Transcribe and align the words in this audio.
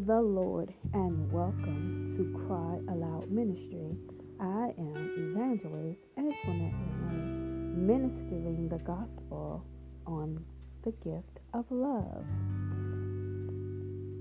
the 0.00 0.20
Lord 0.20 0.74
and 0.92 1.32
welcome 1.32 2.12
to 2.18 2.46
Cry 2.46 2.76
Aloud 2.92 3.30
Ministry. 3.30 3.96
I 4.38 4.74
am 4.76 5.32
Evangelist 5.32 5.98
Antoinette 6.18 6.74
Renee, 7.08 7.96
ministering 7.96 8.68
the 8.68 8.76
gospel 8.84 9.64
on 10.06 10.44
the 10.84 10.90
gift 11.02 11.38
of 11.54 11.64
love. 11.70 12.26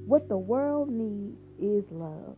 What 0.07 0.29
the 0.29 0.37
world 0.37 0.89
needs 0.89 1.35
is 1.59 1.83
love. 1.91 2.37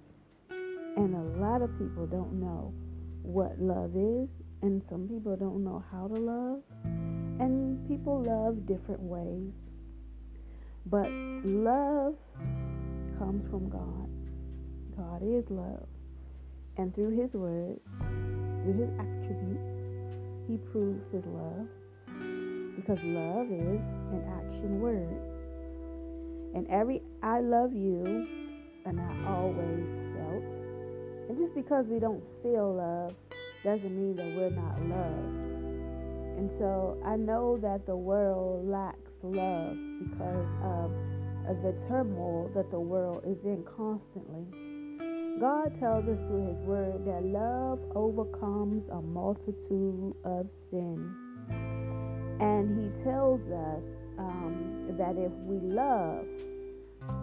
And 0.49 1.13
a 1.13 1.39
lot 1.39 1.61
of 1.61 1.69
people 1.77 2.07
don't 2.07 2.39
know 2.39 2.73
what 3.21 3.59
love 3.59 3.91
is, 3.95 4.29
and 4.63 4.81
some 4.89 5.07
people 5.07 5.35
don't 5.35 5.63
know 5.63 5.83
how 5.91 6.07
to 6.07 6.19
love. 6.19 6.63
And 7.39 7.88
people 7.88 8.24
love 8.24 8.65
different 8.65 9.01
ways. 9.01 9.54
But 10.88 11.11
love 11.11 12.15
comes 13.17 13.49
from 13.49 13.69
God. 13.69 14.09
God 14.97 15.21
is 15.23 15.43
love. 15.49 15.87
And 16.77 16.93
through 16.93 17.19
His 17.19 17.33
Word, 17.33 17.79
through 18.63 18.77
His 18.77 18.89
attributes, 18.99 19.63
He 20.47 20.57
proves 20.71 21.01
His 21.11 21.23
love. 21.25 21.67
Because 22.75 22.99
love 23.03 23.47
is 23.51 23.81
an 24.13 24.23
action 24.37 24.79
word. 24.79 25.17
And 26.55 26.67
every 26.69 27.01
I 27.23 27.39
love 27.39 27.73
you, 27.73 28.27
and 28.85 28.99
I 28.99 29.29
always 29.29 29.85
felt. 30.15 30.43
And 31.29 31.37
just 31.37 31.55
because 31.55 31.85
we 31.87 31.99
don't 31.99 32.23
feel 32.43 32.75
love 32.75 33.13
doesn't 33.63 33.95
mean 33.95 34.15
that 34.15 34.35
we're 34.38 34.52
not 34.52 34.79
loved. 34.81 35.47
And 36.38 36.52
so 36.59 37.02
I 37.03 37.15
know 37.15 37.57
that 37.61 37.85
the 37.87 37.95
world 37.95 38.67
lacks 38.67 39.11
love 39.23 39.75
because 40.07 40.47
of, 40.63 40.91
the 41.63 41.73
turmoil 41.87 42.51
that 42.55 42.69
the 42.71 42.79
world 42.79 43.23
is 43.25 43.37
in 43.43 43.63
constantly. 43.75 44.45
God 45.39 45.71
tells 45.79 46.03
us 46.05 46.17
through 46.27 46.47
His 46.47 46.57
Word 46.65 47.05
that 47.05 47.23
love 47.23 47.79
overcomes 47.95 48.83
a 48.91 49.01
multitude 49.01 50.15
of 50.25 50.47
sin. 50.71 51.13
And 52.39 52.77
He 52.77 53.03
tells 53.03 53.41
us 53.41 53.83
um, 54.17 54.95
that 54.97 55.15
if 55.17 55.31
we 55.45 55.59
love 55.61 56.25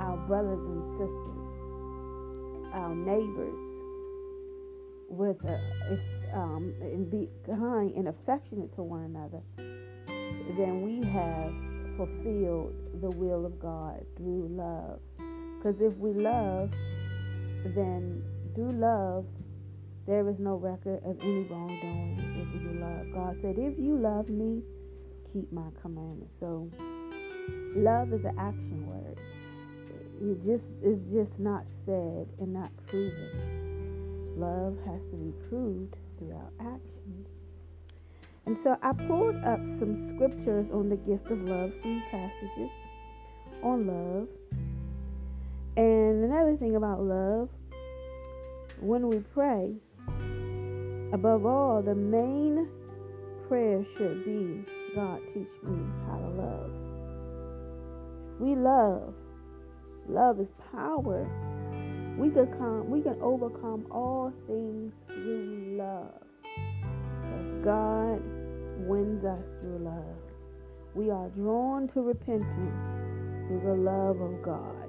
our 0.00 0.16
brothers 0.28 0.60
and 0.60 0.82
sisters, 0.94 1.44
our 2.72 2.94
neighbors, 2.94 3.74
with 5.08 5.36
a, 5.44 5.60
if, 5.90 6.00
um, 6.34 6.74
and 6.80 7.10
be 7.10 7.28
kind 7.46 7.94
and 7.94 8.08
affectionate 8.08 8.74
to 8.74 8.82
one 8.82 9.02
another, 9.04 9.42
then 10.56 10.82
we 10.82 11.06
have 11.08 11.73
fulfilled 11.96 12.74
the 13.00 13.10
will 13.10 13.46
of 13.46 13.58
God 13.60 14.04
through 14.16 14.48
love. 14.50 15.00
Because 15.58 15.80
if 15.80 15.96
we 15.98 16.12
love, 16.12 16.70
then 17.74 18.22
through 18.54 18.72
love, 18.72 19.24
there 20.06 20.28
is 20.28 20.36
no 20.38 20.56
record 20.56 21.00
of 21.04 21.18
any 21.20 21.44
wrongdoing 21.44 22.18
if 22.36 22.62
we 22.62 22.78
love. 22.78 23.06
God 23.14 23.36
said, 23.40 23.56
If 23.58 23.78
you 23.78 23.96
love 23.96 24.28
me, 24.28 24.62
keep 25.32 25.50
my 25.52 25.68
commandments. 25.80 26.32
So, 26.40 26.68
love 27.76 28.12
is 28.12 28.24
an 28.24 28.38
action 28.38 28.86
word. 28.86 29.18
It 30.20 30.38
just 30.44 30.64
is 30.82 30.98
just 31.12 31.38
not 31.38 31.64
said 31.86 32.28
and 32.38 32.52
not 32.52 32.70
proven. 32.86 34.34
Love 34.36 34.76
has 34.86 35.00
to 35.10 35.16
be 35.16 35.32
proved 35.48 35.96
through 36.18 36.32
our 36.32 36.50
actions. 36.60 37.33
And 38.46 38.56
so 38.62 38.76
I 38.82 38.92
pulled 38.92 39.36
up 39.36 39.58
some 39.78 40.14
scriptures 40.14 40.66
on 40.72 40.90
the 40.90 40.96
gift 40.96 41.30
of 41.30 41.40
love, 41.40 41.72
some 41.82 42.02
passages 42.10 42.70
on 43.62 43.86
love. 43.86 44.28
And 45.76 46.24
another 46.24 46.56
thing 46.58 46.76
about 46.76 47.02
love, 47.02 47.48
when 48.80 49.08
we 49.08 49.18
pray, 49.32 49.74
above 51.12 51.46
all, 51.46 51.82
the 51.82 51.94
main 51.94 52.68
prayer 53.48 53.84
should 53.96 54.24
be 54.24 54.64
God, 54.94 55.20
teach 55.32 55.48
me 55.64 55.84
how 56.06 56.18
to 56.18 56.28
love. 56.28 56.70
We 58.38 58.54
love. 58.54 59.14
Love 60.08 60.38
is 60.38 60.48
power. 60.70 61.26
We 62.18 62.30
can 62.30 62.46
come, 62.58 62.90
we 62.90 63.00
can 63.00 63.16
overcome 63.20 63.86
all 63.90 64.32
things 64.46 64.92
through 65.08 65.76
love. 65.78 66.20
God 67.64 68.22
wins 68.78 69.24
us 69.24 69.44
through 69.60 69.78
love. 69.84 70.18
We 70.94 71.10
are 71.10 71.28
drawn 71.30 71.88
to 71.94 72.00
repentance 72.02 73.48
through 73.48 73.62
the 73.64 73.74
love 73.74 74.20
of 74.20 74.42
God. 74.42 74.88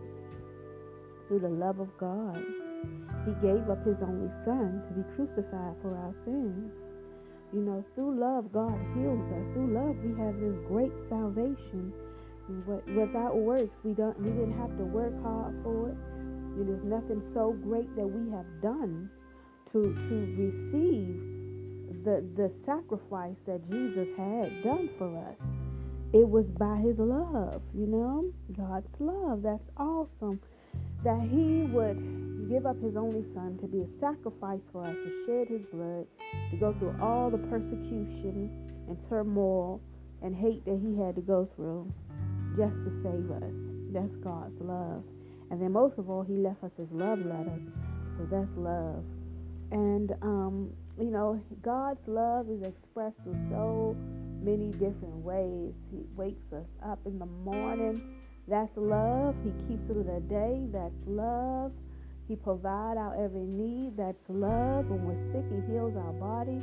Through 1.28 1.40
the 1.40 1.50
love 1.50 1.79
of 1.79 1.90
God. 1.97 2.44
He 3.25 3.34
gave 3.41 3.69
up 3.69 3.84
his 3.85 3.97
only 4.01 4.29
son 4.45 4.84
to 4.85 4.94
be 4.94 5.03
crucified 5.16 5.75
for 5.81 5.97
our 5.97 6.13
sins. 6.25 6.72
You 7.53 7.62
know, 7.62 7.84
through 7.95 8.19
love, 8.19 8.51
God 8.53 8.78
heals 8.94 9.25
us. 9.34 9.45
Through 9.53 9.74
love, 9.74 9.97
we 10.06 10.13
have 10.22 10.38
this 10.40 10.57
great 10.68 10.94
salvation. 11.09 11.94
Without 12.85 13.35
works, 13.38 13.74
we 13.84 13.94
don't. 13.94 14.19
We 14.19 14.29
didn't 14.29 14.57
have 14.59 14.78
to 14.78 14.85
work 14.85 15.13
hard 15.24 15.56
for 15.63 15.90
it. 15.90 15.97
There's 16.56 16.84
nothing 16.84 17.22
so 17.34 17.53
great 17.63 17.90
that 17.95 18.06
we 18.06 18.29
have 18.31 18.45
done 18.62 19.09
to 19.74 19.81
to 19.81 20.16
receive 20.38 21.34
the, 22.03 22.23
the 22.35 22.51
sacrifice 22.66 23.35
that 23.47 23.62
Jesus 23.69 24.07
had 24.18 24.63
done 24.63 24.90
for 24.97 25.09
us. 25.18 25.35
It 26.13 26.28
was 26.28 26.46
by 26.57 26.78
his 26.78 26.97
love, 26.97 27.62
you 27.73 27.88
know, 27.88 28.31
God's 28.56 28.88
love. 29.00 29.41
That's 29.44 29.69
awesome. 29.78 30.40
That 31.03 31.22
he 31.22 31.68
would 31.74 32.50
give 32.50 32.66
up 32.66 32.81
his 32.81 32.95
only 32.95 33.25
son 33.34 33.57
to 33.62 33.68
be 33.68 33.81
a 33.81 33.90
sacrifice 34.00 34.62
for 34.72 34.85
us, 34.85 34.95
to 34.95 35.09
shed 35.25 35.47
his 35.50 35.66
blood, 35.74 36.06
to 36.51 36.57
go 36.57 36.74
through 36.79 36.95
all 37.01 37.29
the 37.29 37.38
persecution 37.50 38.50
and 38.88 38.97
turmoil 39.09 39.81
and 40.22 40.35
hate 40.35 40.63
that 40.66 40.79
he 40.81 40.95
had 40.97 41.16
to 41.16 41.22
go 41.22 41.50
through 41.56 41.91
just 42.56 42.74
to 42.85 42.91
save 43.03 43.29
us. 43.31 43.53
That's 43.91 44.16
God's 44.24 44.56
love. 44.62 45.03
And 45.51 45.62
then 45.62 45.74
most 45.74 45.97
of 45.97 46.09
all, 46.09 46.24
he 46.24 46.34
left 46.38 46.63
us 46.63 46.72
his 46.78 46.88
love 46.91 47.19
letters. 47.19 47.62
So 48.18 48.25
that's 48.31 48.50
love. 48.56 49.03
And 49.72 50.12
um, 50.22 50.69
you 51.00 51.11
know, 51.11 51.41
God's 51.61 52.00
love 52.07 52.50
is 52.50 52.61
expressed 52.61 53.17
through 53.23 53.38
so 53.51 53.95
many 54.41 54.72
different 54.72 55.23
ways. 55.25 55.73
He 55.91 56.03
wakes 56.16 56.53
us 56.53 56.67
up 56.85 57.00
in 57.06 57.19
the 57.19 57.25
morning. 57.25 58.01
That's 58.47 58.72
love. 58.75 59.35
He 59.44 59.51
keeps 59.67 59.85
through 59.88 60.06
the 60.06 60.22
day. 60.29 60.67
That's 60.72 60.95
love. 61.07 61.72
He 62.28 62.35
provides 62.35 62.97
our 62.97 63.13
every 63.17 63.45
need. 63.45 63.97
That's 63.97 64.22
love. 64.29 64.88
When 64.88 65.03
we're 65.03 65.19
sick, 65.33 65.45
He 65.51 65.73
heals 65.73 65.94
our 65.97 66.13
body. 66.13 66.61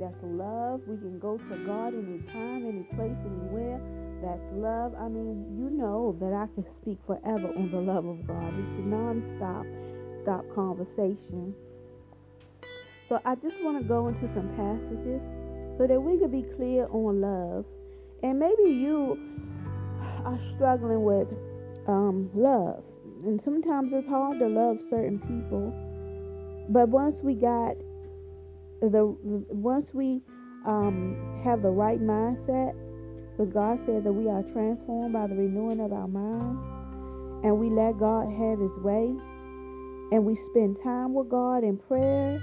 That's 0.00 0.16
love. 0.22 0.80
We 0.86 0.96
can 0.96 1.18
go 1.18 1.38
to 1.38 1.56
God 1.66 1.94
anytime, 1.94 2.66
any 2.66 2.82
place, 2.96 3.18
anywhere. 3.26 3.80
That's 4.22 4.42
love. 4.52 4.94
I 4.98 5.08
mean, 5.08 5.54
you 5.58 5.70
know 5.70 6.16
that 6.20 6.32
I 6.32 6.46
can 6.54 6.64
speak 6.82 6.98
forever 7.06 7.52
on 7.54 7.70
the 7.70 7.80
love 7.80 8.06
of 8.06 8.26
God. 8.26 8.50
It's 8.54 8.78
a 8.78 8.86
non-stop, 8.86 9.66
stop 10.22 10.44
conversation. 10.54 11.54
So 13.08 13.18
I 13.24 13.34
just 13.36 13.56
want 13.62 13.80
to 13.80 13.84
go 13.88 14.08
into 14.08 14.28
some 14.34 14.48
passages 14.52 15.22
so 15.78 15.86
that 15.86 15.98
we 15.98 16.18
could 16.18 16.32
be 16.32 16.44
clear 16.56 16.86
on 16.90 17.22
love. 17.22 17.64
And 18.22 18.38
maybe 18.38 18.68
you 18.68 19.16
are 20.26 20.38
struggling 20.54 21.04
with 21.04 21.28
um, 21.86 22.28
love. 22.34 22.84
And 23.24 23.40
sometimes 23.44 23.92
it's 23.94 24.08
hard 24.08 24.38
to 24.40 24.46
love 24.46 24.78
certain 24.90 25.18
people. 25.20 25.72
But 26.68 26.90
once 26.90 27.16
we 27.22 27.34
got 27.34 27.76
the, 28.82 29.16
once 29.48 29.88
we 29.94 30.20
um, 30.66 31.40
have 31.44 31.62
the 31.62 31.70
right 31.70 32.00
mindset, 32.00 32.76
because 33.32 33.52
God 33.54 33.78
said 33.86 34.04
that 34.04 34.12
we 34.12 34.28
are 34.28 34.42
transformed 34.52 35.14
by 35.14 35.26
the 35.26 35.34
renewing 35.34 35.80
of 35.80 35.92
our 35.92 36.08
minds, 36.08 36.60
and 37.42 37.58
we 37.58 37.70
let 37.70 37.98
God 37.98 38.28
have 38.28 38.58
His 38.58 38.76
way, 38.84 39.16
and 40.12 40.24
we 40.26 40.36
spend 40.50 40.76
time 40.84 41.14
with 41.14 41.30
God 41.30 41.64
in 41.64 41.78
prayer 41.78 42.42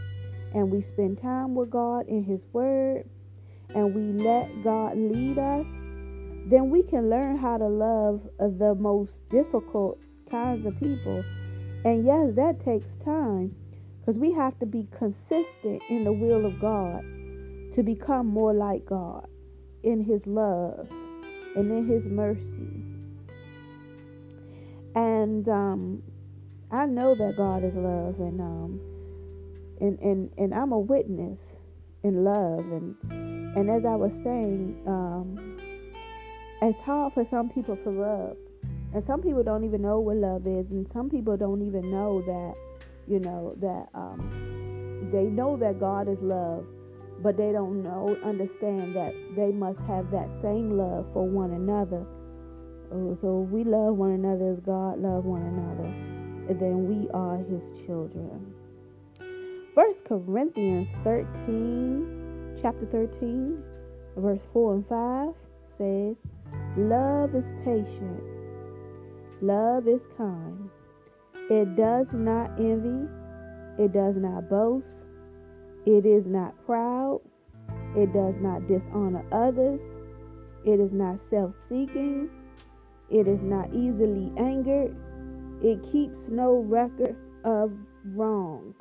and 0.55 0.71
we 0.71 0.81
spend 0.93 1.21
time 1.21 1.53
with 1.53 1.69
God 1.69 2.07
in 2.07 2.23
His 2.23 2.39
Word 2.53 3.03
and 3.75 3.93
we 3.93 4.23
let 4.23 4.63
God 4.63 4.97
lead 4.97 5.37
us, 5.37 5.65
then 6.49 6.69
we 6.69 6.81
can 6.81 7.09
learn 7.09 7.37
how 7.37 7.57
to 7.57 7.67
love 7.67 8.21
the 8.39 8.73
most 8.79 9.11
difficult 9.29 9.99
kinds 10.31 10.65
of 10.65 10.79
people. 10.79 11.23
And 11.83 12.05
yes, 12.05 12.35
that 12.37 12.63
takes 12.63 12.87
time 13.03 13.53
because 13.99 14.19
we 14.19 14.31
have 14.31 14.57
to 14.59 14.65
be 14.65 14.87
consistent 14.97 15.81
in 15.89 16.05
the 16.05 16.13
will 16.13 16.45
of 16.45 16.59
God 16.61 17.01
to 17.75 17.83
become 17.83 18.25
more 18.25 18.53
like 18.53 18.85
God 18.85 19.27
in 19.83 20.05
His 20.05 20.21
love 20.25 20.87
and 21.57 21.69
in 21.69 21.85
His 21.85 22.03
mercy. 22.05 22.81
And 24.95 25.49
um, 25.49 26.03
I 26.71 26.85
know 26.85 27.13
that 27.15 27.35
God 27.35 27.65
is 27.65 27.73
love, 27.75 28.15
and 28.19 28.39
um, 28.39 28.94
and 29.81 29.99
and 29.99 30.29
and 30.37 30.53
I'm 30.53 30.71
a 30.71 30.79
witness 30.79 31.39
in 32.03 32.23
love 32.23 32.59
and 32.59 32.95
and 33.57 33.69
as 33.69 33.85
I 33.85 33.95
was 33.95 34.11
saying 34.23 34.77
um, 34.87 35.57
it's 36.61 36.79
hard 36.85 37.13
for 37.13 37.27
some 37.31 37.49
people 37.49 37.77
to 37.77 37.89
love 37.89 38.37
And 38.95 39.03
some 39.07 39.21
people 39.21 39.43
don't 39.43 39.65
even 39.65 39.81
know 39.81 39.99
what 39.99 40.15
love 40.15 40.47
is, 40.47 40.65
and 40.71 40.87
some 40.93 41.09
people 41.11 41.35
don't 41.37 41.61
even 41.67 41.91
know 41.91 42.23
that, 42.23 42.55
you 43.07 43.19
know, 43.19 43.53
that 43.59 43.89
um, 43.93 45.09
they 45.11 45.25
know 45.25 45.57
that 45.57 45.81
God 45.81 46.07
is 46.07 46.17
love, 46.21 46.65
but 47.21 47.35
they 47.35 47.51
don't 47.51 47.83
know, 47.83 48.15
understand 48.23 48.95
that 48.95 49.11
they 49.35 49.51
must 49.51 49.79
have 49.87 50.09
that 50.11 50.29
same 50.41 50.77
love 50.77 51.05
for 51.13 51.27
one 51.27 51.51
another. 51.51 52.07
Oh, 52.93 53.17
so 53.21 53.47
we 53.51 53.65
love 53.65 53.97
one 53.97 54.11
another 54.11 54.53
as 54.53 54.59
God 54.65 54.99
loved 54.99 55.27
one 55.27 55.43
another, 55.43 55.91
then 56.57 56.87
we 56.87 57.09
are 57.11 57.37
His 57.39 57.85
children. 57.85 58.54
First 59.75 59.99
Corinthians 60.07 60.87
13, 61.03 62.59
chapter 62.61 62.85
13, 62.93 63.61
verse 64.15 64.39
4 64.53 64.73
and 64.73 64.87
5 64.87 65.33
says, 65.77 66.15
Love 66.77 67.35
is 67.35 67.43
patient, 67.65 68.23
love 69.41 69.85
is 69.85 69.99
kind. 70.15 70.69
It 71.49 71.75
does 71.75 72.07
not 72.13 72.57
envy, 72.57 73.05
it 73.77 73.91
does 73.91 74.15
not 74.15 74.49
boast, 74.49 74.85
it 75.85 76.05
is 76.05 76.23
not 76.25 76.55
proud, 76.65 77.19
it 77.97 78.13
does 78.13 78.35
not 78.39 78.65
dishonor 78.69 79.25
others, 79.33 79.81
it 80.63 80.79
is 80.79 80.93
not 80.93 81.19
self 81.29 81.51
seeking, 81.67 82.29
it 83.09 83.27
is 83.27 83.41
not 83.41 83.67
easily 83.73 84.31
angered, 84.39 84.95
it 85.61 85.83
keeps 85.91 86.15
no 86.29 86.59
record 86.59 87.17
of 87.43 87.73
wrongs. 88.05 88.73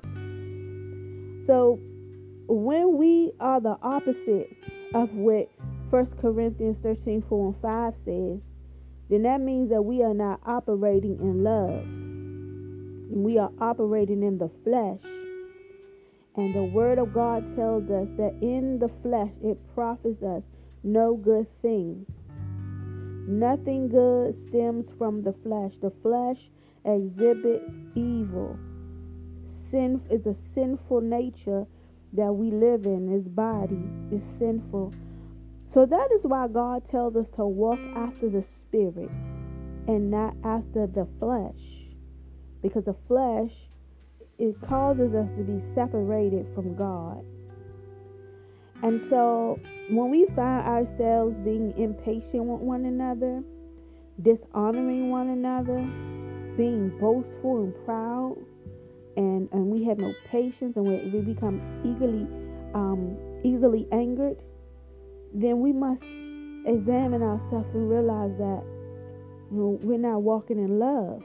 So 1.46 1.78
when 2.46 2.96
we 2.96 3.32
are 3.40 3.60
the 3.60 3.76
opposite 3.82 4.50
of 4.94 5.10
what 5.12 5.50
1 5.90 6.06
Corinthians 6.20 6.76
13 6.82 7.24
4 7.28 7.46
and 7.46 7.62
5 7.62 7.94
says, 8.04 8.40
then 9.10 9.22
that 9.22 9.40
means 9.40 9.70
that 9.70 9.82
we 9.82 10.02
are 10.02 10.14
not 10.14 10.40
operating 10.46 11.18
in 11.20 11.44
love. 11.44 11.84
We 13.10 13.38
are 13.38 13.50
operating 13.60 14.22
in 14.22 14.38
the 14.38 14.50
flesh. 14.64 15.00
And 16.36 16.54
the 16.54 16.64
Word 16.64 16.98
of 16.98 17.12
God 17.12 17.44
tells 17.54 17.84
us 17.90 18.08
that 18.16 18.34
in 18.40 18.78
the 18.78 18.90
flesh 19.02 19.30
it 19.42 19.58
profits 19.74 20.22
us 20.22 20.42
no 20.82 21.14
good 21.16 21.46
thing. 21.62 22.06
Nothing 23.28 23.88
good 23.88 24.36
stems 24.48 24.86
from 24.98 25.22
the 25.22 25.34
flesh. 25.42 25.72
The 25.80 25.92
flesh 26.02 26.38
exhibits 26.84 27.70
evil 27.94 28.58
sin 29.74 30.00
is 30.08 30.24
a 30.24 30.36
sinful 30.54 31.00
nature 31.00 31.66
that 32.12 32.32
we 32.32 32.52
live 32.52 32.86
in. 32.86 33.10
His 33.10 33.26
body 33.26 33.82
is 34.12 34.22
sinful. 34.38 34.94
So 35.72 35.84
that 35.84 36.08
is 36.14 36.20
why 36.22 36.46
God 36.46 36.88
tells 36.90 37.16
us 37.16 37.26
to 37.34 37.44
walk 37.44 37.80
after 37.96 38.30
the 38.30 38.44
spirit 38.68 39.10
and 39.88 40.12
not 40.12 40.36
after 40.44 40.86
the 40.86 41.08
flesh. 41.18 41.90
Because 42.62 42.84
the 42.84 42.94
flesh 43.08 43.50
it 44.38 44.54
causes 44.68 45.12
us 45.14 45.28
to 45.36 45.42
be 45.42 45.60
separated 45.74 46.46
from 46.54 46.76
God. 46.76 47.24
And 48.82 49.00
so 49.10 49.58
when 49.90 50.10
we 50.10 50.26
find 50.36 50.66
ourselves 50.66 51.34
being 51.44 51.74
impatient 51.76 52.44
with 52.44 52.60
one 52.60 52.84
another, 52.84 53.42
dishonoring 54.22 55.10
one 55.10 55.30
another, 55.30 55.78
being 56.56 56.96
boastful 57.00 57.64
and 57.64 57.74
proud, 57.84 58.36
and, 59.16 59.48
and 59.52 59.66
we 59.66 59.84
have 59.84 59.98
no 59.98 60.12
patience 60.30 60.76
and 60.76 60.84
we, 60.84 61.10
we 61.10 61.20
become 61.20 61.60
eagerly 61.84 62.26
um, 62.74 63.16
easily 63.44 63.86
angered, 63.92 64.36
then 65.32 65.60
we 65.60 65.72
must 65.72 66.02
examine 66.66 67.22
ourselves 67.22 67.68
and 67.74 67.88
realize 67.88 68.32
that 68.38 68.62
you 69.50 69.56
know, 69.56 69.78
we're 69.82 69.98
not 69.98 70.22
walking 70.22 70.58
in 70.58 70.78
love. 70.78 71.22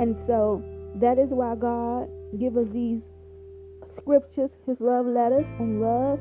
And 0.00 0.16
so 0.26 0.62
that 1.00 1.18
is 1.18 1.28
why 1.30 1.54
God 1.54 2.08
give 2.38 2.56
us 2.56 2.66
these 2.72 3.00
scriptures, 4.00 4.50
his 4.66 4.76
love 4.80 5.06
letters 5.06 5.46
on 5.60 5.80
love, 5.80 6.18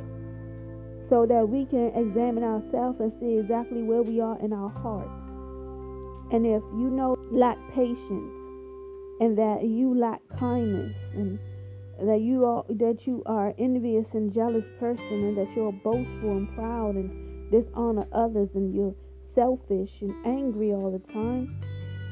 so 1.09 1.25
that 1.25 1.47
we 1.47 1.65
can 1.65 1.87
examine 1.95 2.43
ourselves 2.43 2.99
and 2.99 3.11
see 3.19 3.39
exactly 3.39 3.81
where 3.81 4.03
we 4.03 4.21
are 4.21 4.37
in 4.39 4.53
our 4.53 4.69
hearts. 4.69 5.09
And 6.31 6.45
if 6.45 6.61
you 6.77 6.89
know 6.89 7.17
lack 7.31 7.57
patience, 7.73 8.42
and 9.19 9.37
that 9.37 9.63
you 9.63 9.97
lack 9.97 10.21
kindness 10.39 10.95
and 11.13 11.39
that 12.01 12.21
you 12.21 12.45
are 12.45 12.65
that 12.69 13.05
you 13.05 13.21
are 13.25 13.53
envious 13.57 14.05
and 14.13 14.33
jealous 14.33 14.65
person 14.79 15.23
and 15.23 15.37
that 15.37 15.47
you're 15.55 15.71
boastful 15.71 16.31
and 16.31 16.53
proud 16.55 16.95
and 16.95 17.51
dishonor 17.51 18.05
others 18.11 18.49
and 18.55 18.73
you're 18.73 18.95
selfish 19.35 19.91
and 20.01 20.13
angry 20.25 20.71
all 20.71 20.91
the 20.91 21.13
time. 21.13 21.61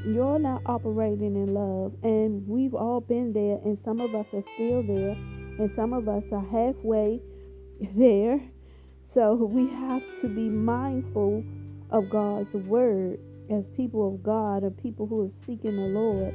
You're 0.05 0.39
not 0.39 0.61
operating 0.65 1.35
in 1.35 1.53
love 1.53 1.93
and 2.03 2.47
we've 2.47 2.73
all 2.73 3.01
been 3.01 3.33
there 3.33 3.59
and 3.65 3.77
some 3.83 3.99
of 3.99 4.13
us 4.15 4.25
are 4.33 4.43
still 4.55 4.83
there 4.83 5.11
and 5.59 5.71
some 5.75 5.93
of 5.93 6.07
us 6.07 6.23
are 6.31 6.45
halfway 6.45 7.19
there. 7.95 8.39
So 9.13 9.33
we 9.33 9.67
have 9.67 10.03
to 10.21 10.27
be 10.27 10.47
mindful 10.47 11.43
of 11.89 12.09
God's 12.09 12.53
word 12.53 13.19
as 13.49 13.65
people 13.75 14.13
of 14.13 14.23
God 14.23 14.63
and 14.63 14.77
people 14.81 15.05
who 15.05 15.25
are 15.25 15.45
seeking 15.45 15.75
the 15.75 15.99
Lord 15.99 16.33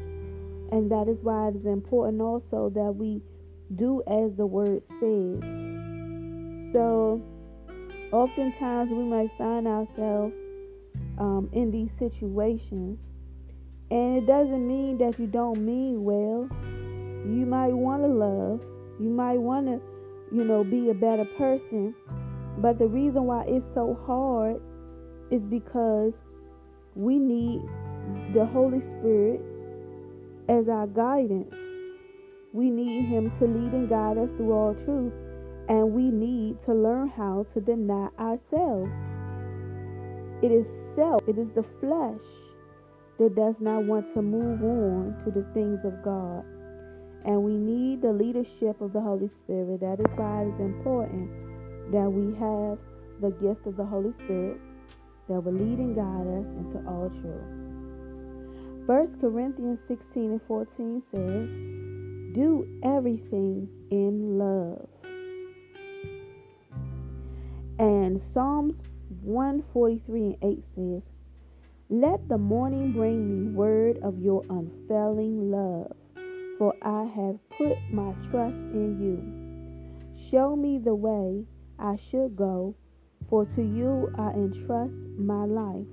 and 0.73 0.91
that 0.91 1.09
is 1.09 1.17
why 1.23 1.49
it 1.49 1.57
is 1.57 1.67
important 1.67 2.21
also 2.21 2.71
that 2.75 2.95
we 2.95 3.23
do 3.75 4.03
as 4.07 4.37
the 4.37 4.47
word 4.47 4.83
says. 5.01 5.41
So, 6.73 7.23
oftentimes 8.13 8.91
we 8.91 9.05
might 9.05 9.31
find 9.39 9.67
ourselves 9.67 10.35
um, 11.19 11.49
in 11.53 11.71
these 11.71 11.91
situations, 11.99 12.99
and 13.91 14.19
it 14.19 14.27
doesn't 14.27 14.67
mean 14.67 14.99
that 14.99 15.19
you 15.19 15.27
don't 15.27 15.65
mean 15.65 16.05
well. 16.05 16.49
You 17.27 17.47
might 17.47 17.73
want 17.73 18.03
to 18.03 18.09
love, 18.09 18.61
you 19.01 19.09
might 19.09 19.39
want 19.39 19.67
to, 19.67 19.81
you 20.35 20.45
know, 20.45 20.65
be 20.65 20.91
a 20.91 20.95
better 20.95 21.25
person, 21.39 21.95
but 22.59 22.79
the 22.79 22.87
reason 22.87 23.25
why 23.25 23.45
it's 23.47 23.67
so 23.75 23.99
hard 24.07 24.61
is 25.31 25.43
because 25.43 26.12
we 26.95 27.19
need 27.19 27.62
the 28.33 28.47
Holy 28.47 28.81
Spirit 28.99 29.41
as 30.49 30.69
our 30.69 30.87
guidance. 30.87 31.53
We 32.53 32.71
need 32.71 33.07
Him 33.07 33.33
to 33.39 33.47
lead 33.47 33.73
and 33.73 33.89
guide 33.89 34.19
us 34.19 34.31
through 34.37 34.53
all 34.53 34.75
truth, 34.85 35.13
and 35.69 35.93
we 35.93 36.05
need 36.05 36.57
to 36.67 36.75
learn 36.75 37.09
how 37.09 37.47
to 37.55 37.61
deny 37.61 38.09
ourselves. 38.19 38.91
It 40.43 40.53
is 40.53 40.67
self, 40.95 41.23
it 41.29 41.38
is 41.38 41.49
the 41.55 41.65
flesh 41.81 42.21
that 43.19 43.35
does 43.35 43.55
not 43.61 43.85
want 43.85 44.12
to 44.15 44.23
move 44.23 44.62
on 44.62 45.17
to 45.25 45.31
the 45.31 45.47
things 45.55 45.81
of 45.85 46.03
God. 46.05 46.45
And 47.25 47.43
we 47.43 47.53
need 47.53 48.03
the 48.03 48.12
leadership 48.12 48.81
of 48.81 48.93
the 48.93 49.00
Holy 49.00 49.31
Spirit. 49.45 49.81
That 49.81 49.99
is 49.99 50.12
why 50.17 50.43
it 50.43 50.55
is 50.55 50.61
important 50.61 51.31
that 51.93 52.09
we 52.09 52.35
have 52.38 52.79
the 53.21 53.31
gift 53.41 53.67
of 53.67 53.76
the 53.76 53.85
Holy 53.85 54.12
Spirit 54.25 54.61
that 55.29 55.41
will 55.43 55.53
lead 55.53 55.79
and 55.79 55.97
guide 55.97 56.29
us 56.38 56.47
into 56.61 56.88
all 56.88 57.11
truth. 57.21 57.65
1 58.87 59.19
Corinthians 59.21 59.81
16 59.88 60.31
and 60.31 60.40
14 60.47 61.02
says, 61.11 62.37
Do 62.37 62.69
everything 62.85 63.69
in 63.90 64.38
love. 64.38 64.87
And 67.81 68.23
Psalms 68.33 68.76
143 69.23 70.21
and 70.21 70.37
8 70.40 70.64
says, 70.76 71.02
Let 71.90 72.28
the 72.28 72.38
morning 72.38 72.93
bring 72.93 73.26
me 73.28 73.50
word 73.50 73.99
of 74.05 74.21
your 74.21 74.45
unfailing 74.49 75.50
love, 75.50 75.90
for 76.57 76.73
I 76.81 77.07
have 77.07 77.40
put 77.59 77.76
my 77.90 78.14
trust 78.31 78.55
in 78.55 79.00
you. 79.02 80.31
Show 80.31 80.55
me 80.55 80.78
the 80.78 80.95
way 80.95 81.45
I 81.81 81.97
should 82.09 82.37
go, 82.37 82.76
for 83.28 83.47
to 83.47 83.62
you 83.62 84.12
I 84.16 84.31
entrust 84.31 84.95
my 85.19 85.45
life. 85.45 85.88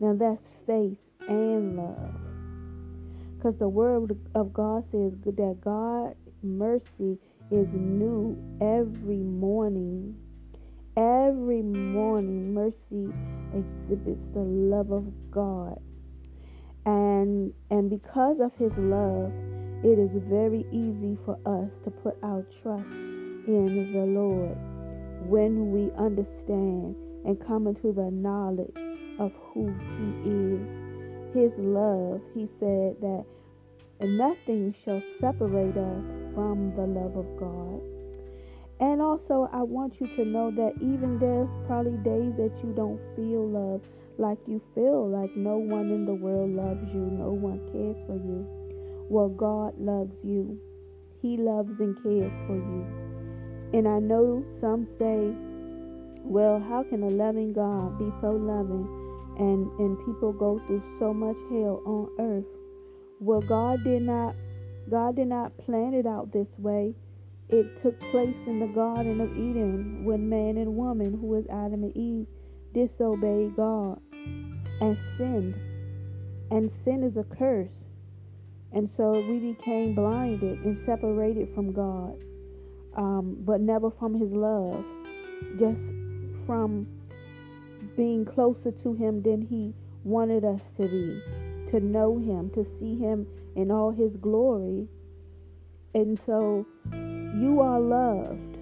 Now 0.00 0.14
that's 0.18 0.40
faith 0.66 0.96
and 1.28 1.76
love. 1.76 2.14
Because 3.36 3.58
the 3.58 3.68
word 3.68 4.16
of 4.34 4.52
God 4.52 4.84
says 4.90 5.12
that 5.24 5.60
God's 5.62 6.16
mercy 6.42 7.18
is 7.50 7.68
new 7.72 8.36
every 8.60 9.22
morning. 9.22 10.16
Every 10.96 11.62
morning, 11.62 12.54
mercy 12.54 13.12
exhibits 13.52 14.20
the 14.32 14.40
love 14.40 14.90
of 14.90 15.04
God. 15.30 15.78
And, 16.86 17.52
and 17.70 17.90
because 17.90 18.38
of 18.40 18.52
his 18.58 18.72
love, 18.76 19.32
it 19.84 19.98
is 19.98 20.10
very 20.28 20.64
easy 20.72 21.18
for 21.24 21.38
us 21.44 21.70
to 21.84 21.90
put 21.90 22.16
our 22.22 22.44
trust 22.62 22.86
in 23.46 23.92
the 23.92 24.06
Lord 24.06 24.56
when 25.28 25.72
we 25.72 25.90
understand 25.98 26.96
and 27.24 27.36
come 27.46 27.66
into 27.66 27.92
the 27.92 28.10
knowledge 28.10 28.74
of 29.18 29.32
who 29.52 29.66
he 29.98 30.30
is 30.30 30.75
his 31.36 31.52
love, 31.58 32.20
he 32.34 32.48
said 32.58 32.96
that 33.00 33.24
nothing 34.00 34.74
shall 34.84 35.02
separate 35.20 35.76
us 35.76 36.04
from 36.34 36.72
the 36.76 36.86
love 36.86 37.16
of 37.16 37.26
God. 37.38 37.80
And 38.80 39.00
also 39.00 39.48
I 39.52 39.62
want 39.62 39.94
you 40.00 40.06
to 40.16 40.24
know 40.24 40.50
that 40.50 40.74
even 40.80 41.18
there's 41.18 41.48
probably 41.66 41.96
days 42.04 42.32
that 42.36 42.52
you 42.64 42.72
don't 42.74 43.00
feel 43.16 43.46
love 43.48 43.80
like 44.18 44.38
you 44.46 44.62
feel 44.74 45.08
like 45.08 45.36
no 45.36 45.58
one 45.58 45.90
in 45.90 46.06
the 46.06 46.14
world 46.14 46.50
loves 46.50 46.88
you, 46.92 47.00
no 47.00 47.36
one 47.36 47.60
cares 47.72 47.96
for 48.06 48.16
you. 48.16 48.48
Well, 49.10 49.28
God 49.28 49.78
loves 49.78 50.16
you. 50.24 50.58
He 51.20 51.36
loves 51.36 51.72
and 51.78 51.94
cares 52.02 52.32
for 52.46 52.56
you. 52.56 52.86
And 53.74 53.86
I 53.86 53.98
know 53.98 54.42
some 54.60 54.88
say, 54.98 55.36
well, 56.24 56.58
how 56.58 56.82
can 56.88 57.02
a 57.02 57.10
loving 57.10 57.52
God 57.52 57.98
be 57.98 58.10
so 58.22 58.32
loving 58.32 58.88
and, 59.38 59.70
and 59.78 59.98
people 60.06 60.32
go 60.32 60.60
through 60.66 60.82
so 60.98 61.12
much 61.12 61.36
hell 61.50 61.82
on 61.86 62.08
earth? 62.20 62.44
Well, 63.20 63.40
God 63.40 63.82
did 63.84 64.02
not 64.02 64.34
God 64.90 65.16
did 65.16 65.26
not 65.26 65.56
plan 65.58 65.94
it 65.94 66.06
out 66.06 66.32
this 66.32 66.46
way. 66.58 66.94
It 67.48 67.82
took 67.82 67.98
place 68.12 68.36
in 68.46 68.60
the 68.60 68.66
Garden 68.68 69.20
of 69.20 69.30
Eden 69.32 70.04
when 70.04 70.28
man 70.28 70.56
and 70.58 70.76
woman, 70.76 71.18
who 71.20 71.26
was 71.26 71.44
Adam 71.50 71.82
and 71.82 71.96
Eve, 71.96 72.26
disobeyed 72.72 73.56
God 73.56 74.00
and 74.80 74.96
sinned. 75.18 75.54
And 76.50 76.70
sin 76.84 77.02
is 77.02 77.16
a 77.16 77.24
curse. 77.36 77.70
And 78.72 78.90
so 78.96 79.12
we 79.12 79.54
became 79.54 79.94
blinded 79.94 80.60
and 80.64 80.78
separated 80.86 81.48
from 81.54 81.72
God, 81.72 82.22
um, 82.96 83.38
but 83.40 83.60
never 83.60 83.90
from 83.98 84.14
His 84.14 84.30
love, 84.30 84.84
just 85.58 85.80
from 86.46 86.86
being 87.96 88.24
closer 88.24 88.70
to 88.82 88.94
Him 88.94 89.22
than 89.22 89.42
He 89.42 89.74
wanted 90.04 90.44
us 90.44 90.60
to 90.76 90.86
be, 90.88 91.20
to 91.70 91.80
know 91.80 92.18
Him, 92.18 92.50
to 92.50 92.66
see 92.78 92.98
Him 92.98 93.26
in 93.56 93.70
all 93.70 93.90
His 93.90 94.12
glory. 94.20 94.86
And 95.94 96.20
so 96.26 96.66
you 96.92 97.60
are 97.60 97.80
loved. 97.80 98.58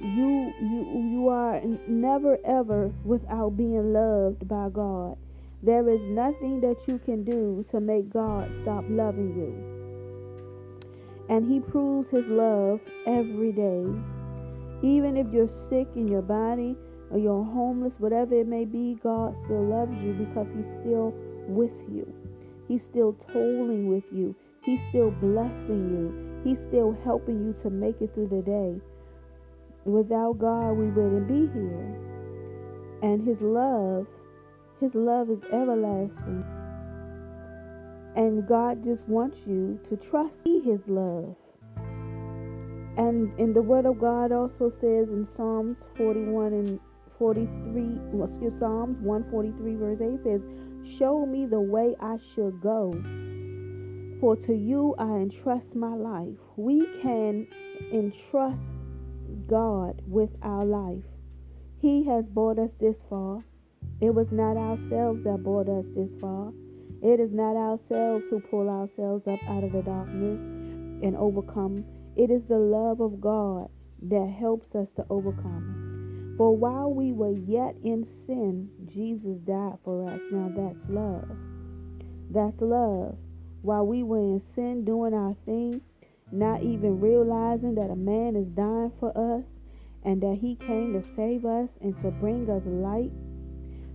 You 0.00 0.52
you 0.60 1.10
you 1.12 1.28
are 1.28 1.60
never 1.86 2.38
ever 2.44 2.92
without 3.04 3.56
being 3.56 3.92
loved 3.92 4.48
by 4.48 4.68
God. 4.68 5.16
There 5.62 5.88
is 5.88 6.00
nothing 6.02 6.60
that 6.60 6.76
you 6.88 6.98
can 6.98 7.22
do 7.22 7.64
to 7.70 7.78
make 7.78 8.10
God 8.10 8.50
stop 8.62 8.84
loving 8.88 9.36
you. 9.36 9.72
And 11.28 11.50
He 11.50 11.60
proves 11.60 12.10
His 12.10 12.26
love 12.26 12.80
every 13.06 13.52
day. 13.52 13.84
Even 14.82 15.16
if 15.16 15.32
you're 15.32 15.52
sick 15.70 15.86
in 15.94 16.08
your 16.08 16.22
body 16.22 16.76
or 17.12 17.18
you're 17.18 17.44
homeless, 17.44 17.92
whatever 17.98 18.34
it 18.34 18.48
may 18.48 18.64
be, 18.64 18.98
God 19.02 19.36
still 19.44 19.62
loves 19.62 19.92
you 20.02 20.14
because 20.14 20.46
He's 20.56 20.72
still 20.80 21.12
with 21.46 21.76
you. 21.92 22.08
He's 22.68 22.80
still 22.90 23.16
tolling 23.32 23.88
with 23.88 24.04
you. 24.10 24.34
He's 24.64 24.80
still 24.88 25.10
blessing 25.10 25.92
you. 25.92 26.40
He's 26.42 26.58
still 26.68 26.96
helping 27.04 27.44
you 27.44 27.54
to 27.62 27.70
make 27.70 28.00
it 28.00 28.14
through 28.14 28.28
the 28.28 28.42
day. 28.42 28.80
Without 29.84 30.38
God, 30.38 30.72
we 30.72 30.86
wouldn't 30.86 31.28
be 31.28 31.52
here. 31.52 31.86
And 33.02 33.26
His 33.26 33.36
love 33.40 34.06
his 34.82 34.90
love 34.96 35.30
is 35.30 35.38
everlasting. 35.52 36.42
And 38.16 38.48
God 38.48 38.82
just 38.82 39.00
wants 39.06 39.36
you 39.46 39.78
to 39.88 39.96
trust 40.10 40.34
His 40.44 40.80
love. 40.88 41.36
And 42.98 43.32
in 43.38 43.54
the 43.54 43.62
Word 43.62 43.86
of 43.86 44.00
God 44.00 44.32
also 44.32 44.72
says 44.80 45.06
in 45.08 45.28
Psalms 45.36 45.76
41 45.96 46.52
and 46.52 46.80
43, 47.22 47.82
well, 48.10 48.28
excuse 48.28 48.52
Psalms 48.58 48.98
143 48.98 49.76
verse 49.76 50.00
8 50.02 50.24
says, 50.24 50.40
Show 50.98 51.24
me 51.24 51.46
the 51.46 51.60
way 51.60 51.94
I 52.00 52.16
should 52.34 52.60
go. 52.60 52.90
For 54.18 54.34
to 54.34 54.52
you 54.52 54.96
I 54.98 55.22
entrust 55.22 55.72
my 55.72 55.94
life. 55.94 56.34
We 56.56 56.84
can 57.00 57.46
entrust 57.92 58.58
God 59.46 60.02
with 60.08 60.30
our 60.42 60.64
life. 60.64 61.04
He 61.78 62.04
has 62.06 62.24
brought 62.24 62.58
us 62.58 62.70
this 62.80 62.96
far. 63.08 63.44
It 64.00 64.12
was 64.12 64.26
not 64.32 64.56
ourselves 64.56 65.22
that 65.22 65.44
brought 65.44 65.68
us 65.68 65.84
this 65.94 66.10
far. 66.20 66.50
It 67.04 67.20
is 67.20 67.30
not 67.30 67.54
ourselves 67.54 68.24
who 68.30 68.40
pull 68.50 68.68
ourselves 68.68 69.22
up 69.28 69.38
out 69.48 69.62
of 69.62 69.70
the 69.70 69.82
darkness 69.82 70.40
and 71.06 71.16
overcome. 71.16 71.84
It 72.16 72.32
is 72.32 72.42
the 72.48 72.58
love 72.58 73.00
of 73.00 73.20
God 73.20 73.68
that 74.10 74.34
helps 74.40 74.74
us 74.74 74.88
to 74.96 75.06
overcome. 75.08 75.91
For 76.42 76.56
while 76.56 76.92
we 76.92 77.12
were 77.12 77.30
yet 77.30 77.76
in 77.84 78.04
sin, 78.26 78.68
Jesus 78.92 79.38
died 79.46 79.78
for 79.84 80.10
us. 80.10 80.18
Now 80.32 80.50
that's 80.50 80.90
love. 80.90 81.28
That's 82.34 82.60
love. 82.60 83.14
While 83.62 83.86
we 83.86 84.02
were 84.02 84.18
in 84.18 84.42
sin 84.56 84.84
doing 84.84 85.14
our 85.14 85.36
thing, 85.46 85.80
not 86.32 86.64
even 86.64 86.98
realizing 86.98 87.76
that 87.76 87.92
a 87.92 87.94
man 87.94 88.34
is 88.34 88.48
dying 88.56 88.90
for 88.98 89.10
us 89.14 89.44
and 90.02 90.20
that 90.20 90.38
he 90.40 90.56
came 90.66 90.94
to 90.94 91.04
save 91.14 91.44
us 91.44 91.68
and 91.80 91.94
to 92.02 92.10
bring 92.10 92.50
us 92.50 92.62
light 92.66 93.12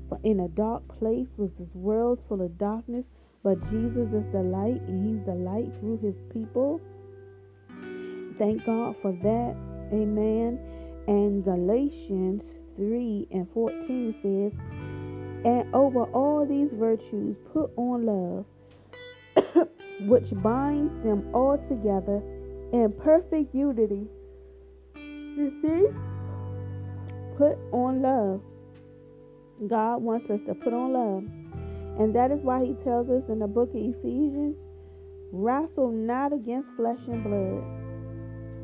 for 0.08 0.18
in 0.24 0.39
a 0.39 0.48
dark 0.48 0.88
place 1.00 1.27
was 1.36 1.50
this 1.60 1.75
world 1.75 2.18
full 2.30 2.42
of 2.42 2.58
darkness, 2.58 3.04
but 3.44 3.60
Jesus 3.70 4.08
is 4.08 4.24
the 4.32 4.39
light, 4.39 4.80
and 4.88 5.04
He's 5.04 5.25
the 5.25 5.36
light 5.36 5.68
through 5.82 6.00
His 6.00 6.16
people. 6.32 6.80
Thank 8.39 8.66
God 8.66 8.96
for 9.01 9.12
that. 9.12 9.56
Amen. 9.92 10.77
And 11.08 11.44
Galatians 11.44 12.42
3 12.76 13.28
and 13.32 13.48
14 13.54 14.16
says, 14.22 14.60
And 15.46 15.74
over 15.74 16.04
all 16.04 16.46
these 16.46 16.70
virtues, 16.74 17.36
put 17.54 17.72
on 17.78 18.06
love, 18.06 18.46
which 20.02 20.30
binds 20.44 20.94
them 21.04 21.30
all 21.34 21.58
together 21.70 22.22
in 22.74 22.94
perfect 23.04 23.56
unity. 23.56 24.08
You 24.96 25.52
see? 25.62 25.88
Put 27.38 27.58
on 27.72 28.02
love 28.02 28.42
God 29.66 30.04
wants 30.04 30.30
us 30.30 30.40
to 30.46 30.54
put 30.54 30.72
on 30.72 30.94
love. 30.94 31.24
And 32.00 32.14
that 32.14 32.30
is 32.30 32.40
why 32.44 32.64
he 32.64 32.76
tells 32.84 33.10
us 33.10 33.24
in 33.28 33.40
the 33.40 33.48
book 33.48 33.70
of 33.70 33.76
Ephesians 33.76 34.56
wrestle 35.32 35.92
not 35.92 36.32
against 36.32 36.70
flesh 36.78 37.00
and 37.08 37.24
blood. 37.24 37.77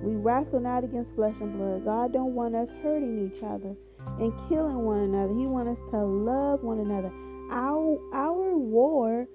We 0.04 0.16
wrestle 0.16 0.60
not 0.60 0.84
against 0.84 1.16
flesh 1.16 1.36
and 1.40 1.58
blood. 1.58 1.86
God 1.86 2.12
don't 2.12 2.36
want 2.36 2.56
us 2.56 2.68
hurting 2.84 3.32
each 3.32 3.42
other 3.42 3.74
and 4.20 4.34
killing 4.50 4.84
one 4.84 5.00
another. 5.00 5.34
He 5.34 5.48
wants 5.48 5.80
us 5.80 5.92
to 5.92 6.04
love 6.04 6.62
one 6.62 6.80
another. 6.80 7.12
Our 7.52 7.98
our 8.14 8.58
war 8.58 9.26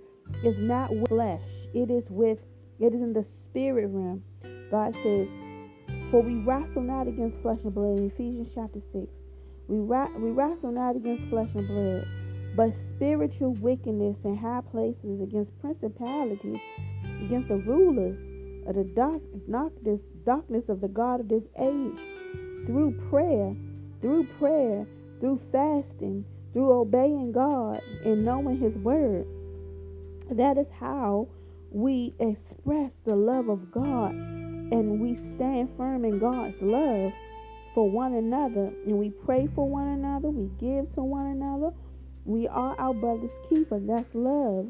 is 0.44 0.56
not 0.58 0.94
with 0.94 1.08
flesh. 1.08 1.40
It 1.72 1.90
is 1.90 2.04
with 2.10 2.38
it 2.78 2.92
is 2.92 3.00
in 3.00 3.14
the 3.14 3.24
spirit 3.48 3.88
realm. 3.88 4.22
God 4.70 4.94
says, 5.02 5.26
For 6.10 6.20
we 6.20 6.36
wrestle 6.44 6.82
not 6.82 7.08
against 7.08 7.40
flesh 7.40 7.58
and 7.64 7.74
blood 7.74 7.98
in 7.98 8.10
Ephesians 8.12 8.48
chapter 8.54 8.80
6. 8.92 9.06
We, 9.68 9.78
ra- 9.78 10.12
we 10.16 10.30
wrestle 10.30 10.72
not 10.72 10.96
against 10.96 11.28
flesh 11.30 11.48
and 11.54 11.66
blood, 11.66 12.06
but 12.56 12.72
spiritual 12.96 13.54
wickedness 13.54 14.16
in 14.24 14.36
high 14.36 14.60
places, 14.70 15.20
against 15.22 15.50
principalities, 15.60 16.60
against 17.24 17.48
the 17.48 17.56
rulers 17.56 18.16
of 18.66 18.74
the 18.74 18.84
dark, 18.84 19.22
darkness, 19.50 20.00
darkness 20.24 20.64
of 20.68 20.80
the 20.80 20.88
God 20.88 21.20
of 21.20 21.28
this 21.28 21.44
age. 21.58 21.98
Through 22.66 23.08
prayer, 23.10 23.54
through 24.00 24.26
prayer, 24.38 24.86
through 25.20 25.40
fasting, 25.52 26.24
through 26.52 26.72
obeying 26.72 27.32
God 27.32 27.80
and 28.04 28.24
knowing 28.24 28.58
His 28.58 28.74
word. 28.82 29.26
That 30.30 30.58
is 30.58 30.66
how 30.78 31.28
we 31.70 32.14
express 32.18 32.90
the 33.04 33.16
love 33.16 33.48
of 33.48 33.70
God 33.70 34.12
and 34.12 35.00
we 35.00 35.14
stand 35.36 35.70
firm 35.76 36.04
in 36.04 36.18
God's 36.18 36.56
love 36.60 37.12
for 37.74 37.88
one 37.88 38.14
another 38.14 38.72
and 38.86 38.98
we 38.98 39.10
pray 39.10 39.48
for 39.54 39.68
one 39.68 39.88
another, 39.88 40.28
we 40.28 40.50
give 40.60 40.92
to 40.94 41.02
one 41.02 41.26
another. 41.26 41.72
We 42.24 42.46
are 42.46 42.78
our 42.78 42.92
brother's 42.92 43.30
keeper. 43.48 43.80
That's 43.80 44.04
love. 44.12 44.66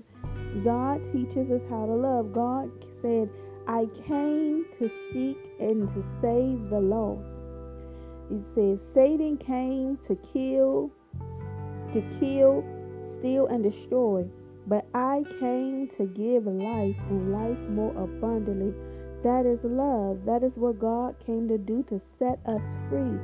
God 0.62 1.00
teaches 1.12 1.50
us 1.50 1.61
how 1.68 1.87
to 1.87 1.92
love. 1.92 2.33
God 2.33 2.71
said, 3.02 3.28
I 3.68 3.84
came 4.06 4.64
to 4.78 4.90
seek 5.12 5.37
and 5.60 5.88
to 5.92 6.02
save 6.22 6.70
the 6.70 6.80
lost. 6.80 7.20
It 8.30 8.40
says, 8.54 8.78
Satan 8.94 9.37
came 9.37 9.98
to 10.08 10.16
kill, 10.32 10.90
to 11.92 12.00
kill, 12.18 12.64
steal, 13.18 13.46
and 13.48 13.62
destroy. 13.62 14.25
But 14.66 14.87
I 14.94 15.22
came 15.38 15.90
to 15.98 16.06
give 16.06 16.46
life 16.46 16.96
and 17.10 17.30
life 17.30 17.58
more 17.68 17.92
abundantly. 18.02 18.72
That 19.22 19.44
is 19.44 19.58
love. 19.62 20.25
That 20.25 20.42
is 20.42 20.52
what 20.54 20.78
God 20.78 21.16
came 21.26 21.46
to 21.48 21.58
do 21.58 21.82
to 21.90 22.00
set 22.18 22.38
us 22.46 22.62
free 22.88 23.18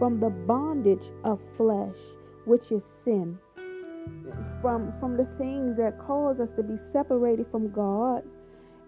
from 0.00 0.18
the 0.18 0.30
bondage 0.30 1.06
of 1.22 1.38
flesh, 1.56 1.98
which 2.44 2.72
is 2.72 2.82
sin. 3.04 3.38
From 4.60 4.92
from 4.98 5.16
the 5.16 5.28
things 5.38 5.76
that 5.76 5.98
cause 6.04 6.40
us 6.40 6.48
to 6.56 6.64
be 6.64 6.76
separated 6.92 7.46
from 7.52 7.70
God 7.70 8.24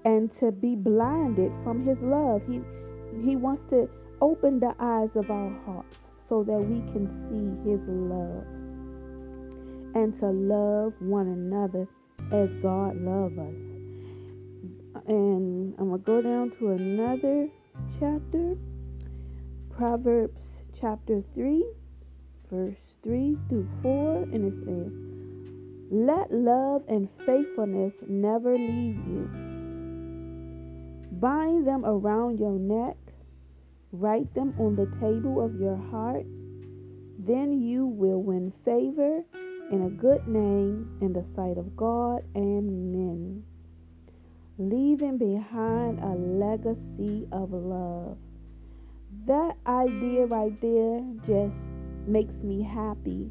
and 0.08 0.30
to 0.40 0.50
be 0.50 0.74
blinded 0.74 1.52
from 1.62 1.84
his 1.84 1.98
love. 2.00 2.40
He 2.48 2.60
he 3.24 3.36
wants 3.36 3.62
to 3.70 3.88
open 4.20 4.60
the 4.60 4.74
eyes 4.80 5.10
of 5.14 5.30
our 5.30 5.52
hearts 5.64 5.98
so 6.28 6.42
that 6.44 6.58
we 6.58 6.80
can 6.92 7.06
see 7.28 7.70
his 7.70 7.80
love 7.86 8.44
and 9.94 10.18
to 10.20 10.28
love 10.30 10.92
one 11.00 11.28
another 11.28 11.86
as 12.32 12.48
God 12.62 12.96
loves 12.96 13.38
us 13.38 13.68
and 15.06 15.74
I'm 15.78 15.88
going 15.88 16.00
to 16.00 16.06
go 16.06 16.20
down 16.20 16.52
to 16.58 16.68
another 16.70 17.48
chapter 17.98 18.56
Proverbs 19.76 20.38
chapter 20.80 21.22
3, 21.34 21.64
verse 22.50 22.76
3 23.04 23.38
through 23.48 23.68
4, 23.82 24.22
and 24.24 24.44
it 24.44 24.56
says, 24.66 24.92
Let 25.90 26.32
love 26.32 26.82
and 26.88 27.08
faithfulness 27.24 27.92
never 28.08 28.58
leave 28.58 28.96
you. 29.06 29.47
Bind 31.20 31.66
them 31.66 31.84
around 31.84 32.38
your 32.38 32.58
neck, 32.58 32.96
write 33.90 34.32
them 34.34 34.54
on 34.58 34.76
the 34.76 34.87
table 35.00 35.44
of 35.44 35.58
your 35.58 35.76
heart. 35.90 36.25
Then 37.18 37.60
you 37.60 37.87
will 37.87 38.22
win 38.22 38.52
favor 38.64 39.25
and 39.72 39.87
a 39.87 39.90
good 39.90 40.28
name 40.28 40.96
in 41.00 41.12
the 41.12 41.25
sight 41.34 41.58
of 41.58 41.76
God 41.76 42.22
and 42.37 42.92
men, 42.92 43.42
leaving 44.58 45.18
behind 45.18 45.98
a 45.98 46.14
legacy 46.14 47.26
of 47.32 47.52
love. 47.52 48.16
That 49.26 49.56
idea 49.66 50.26
right 50.26 50.58
there 50.60 51.00
just 51.26 51.54
makes 52.06 52.34
me 52.44 52.62
happy 52.62 53.28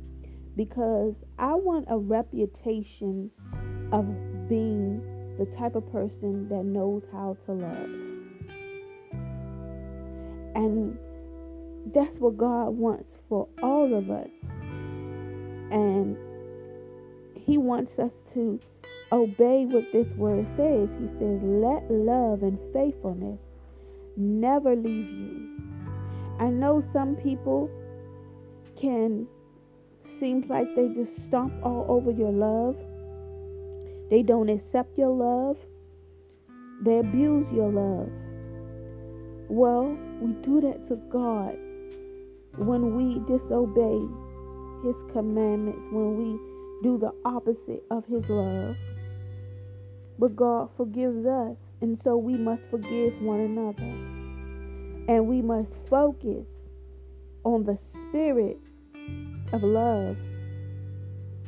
because 0.58 1.14
I 1.40 1.54
want 1.54 1.86
a 1.90 1.98
reputation 1.98 3.32
of 3.94 4.06
being 4.50 5.17
the 5.38 5.46
type 5.58 5.76
of 5.76 5.92
person 5.92 6.48
that 6.50 6.64
knows 6.64 7.04
how 7.12 7.38
to 7.46 7.52
love. 7.52 7.90
And 10.56 10.98
that's 11.94 12.18
what 12.20 12.38
God 12.38 12.70
wants 12.70 13.10
for 13.30 13.48
all 13.62 13.94
of 13.98 14.10
us. 14.10 14.30
And 15.72 16.18
He 17.36 17.58
wants 17.58 17.92
us 18.00 18.12
to 18.34 18.60
obey 19.12 19.66
what 19.66 19.86
this 19.94 20.08
word 20.18 20.46
says. 20.58 20.90
He 21.00 21.08
says, 21.20 21.40
Let 21.44 21.90
love 21.92 22.44
and 22.44 22.58
faithfulness 22.74 23.40
never 24.16 24.76
leave 24.76 25.10
you. 25.10 25.50
I 26.40 26.50
know 26.50 26.84
some 26.94 27.16
people 27.16 27.70
can 28.80 29.28
seems 30.20 30.50
like 30.50 30.68
they 30.76 30.88
just 30.90 31.12
stomp 31.28 31.54
all 31.64 31.86
over 31.88 32.12
your 32.12 32.32
love. 32.32 32.76
They 34.10 34.24
don't 34.24 34.50
accept 34.50 34.98
your 34.98 35.10
love. 35.10 35.58
They 36.82 37.00
abuse 37.00 37.48
your 37.54 37.72
love. 37.72 38.10
Well, 39.50 39.98
we 40.22 40.34
do 40.44 40.62
that 40.62 40.88
to 40.90 40.96
God 41.10 41.56
when 42.58 42.96
we 42.96 43.20
disobey 43.28 44.00
His 44.86 44.96
commandments, 45.14 45.80
when 45.92 46.18
we 46.18 46.40
do 46.84 46.98
the 46.98 47.12
opposite 47.26 47.84
of 47.92 48.06
His 48.06 48.28
love. 48.30 48.76
But 50.20 50.36
God 50.36 50.70
forgives 50.78 51.26
us, 51.26 51.56
and 51.82 52.00
so 52.04 52.18
we 52.18 52.34
must 52.38 52.64
forgive 52.70 53.22
one 53.22 53.40
another. 53.40 53.84
And 55.08 55.28
we 55.28 55.42
must 55.42 55.70
focus 55.90 56.46
on 57.44 57.64
the 57.64 57.78
spirit 57.94 58.58
of 59.54 59.64
love. 59.64 60.18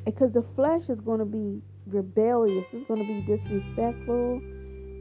Because 0.05 0.31
the 0.31 0.45
flesh 0.55 0.83
is 0.89 0.99
going 1.01 1.19
to 1.19 1.25
be 1.25 1.61
rebellious, 1.93 2.65
it's 2.71 2.87
going 2.87 3.01
to 3.01 3.07
be 3.07 3.21
disrespectful. 3.21 4.41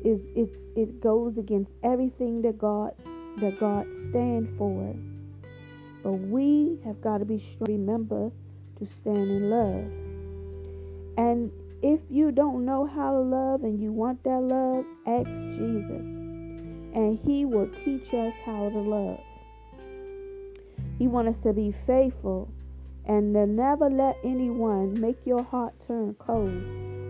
Is 0.04 0.20
it 0.36 0.50
it 0.76 1.00
goes 1.00 1.36
against 1.38 1.70
everything 1.82 2.42
that 2.42 2.58
God 2.58 2.94
that 3.40 3.58
God 3.58 3.86
stand 4.10 4.48
for. 4.58 4.94
But 6.02 6.12
we 6.12 6.78
have 6.84 7.00
got 7.00 7.18
to 7.18 7.24
be 7.24 7.44
strong. 7.54 7.66
Remember 7.68 8.30
to 8.78 8.88
stand 9.00 9.16
in 9.30 9.50
love. 9.50 9.84
And 11.16 11.50
if 11.82 12.00
you 12.10 12.32
don't 12.32 12.64
know 12.64 12.86
how 12.86 13.12
to 13.12 13.20
love 13.20 13.62
and 13.64 13.80
you 13.80 13.92
want 13.92 14.22
that 14.24 14.40
love, 14.40 14.84
ask 15.06 15.26
Jesus. 15.26 16.04
And 16.94 17.18
he 17.24 17.44
will 17.44 17.68
teach 17.84 18.12
us 18.14 18.32
how 18.44 18.68
to 18.70 18.78
love. 18.78 19.20
He 20.98 21.06
wants 21.06 21.36
us 21.36 21.42
to 21.44 21.52
be 21.52 21.74
faithful 21.86 22.48
and 23.08 23.32
never 23.32 23.88
let 23.88 24.16
anyone 24.22 24.98
make 25.00 25.16
your 25.24 25.42
heart 25.42 25.74
turn 25.86 26.14
cold 26.18 26.52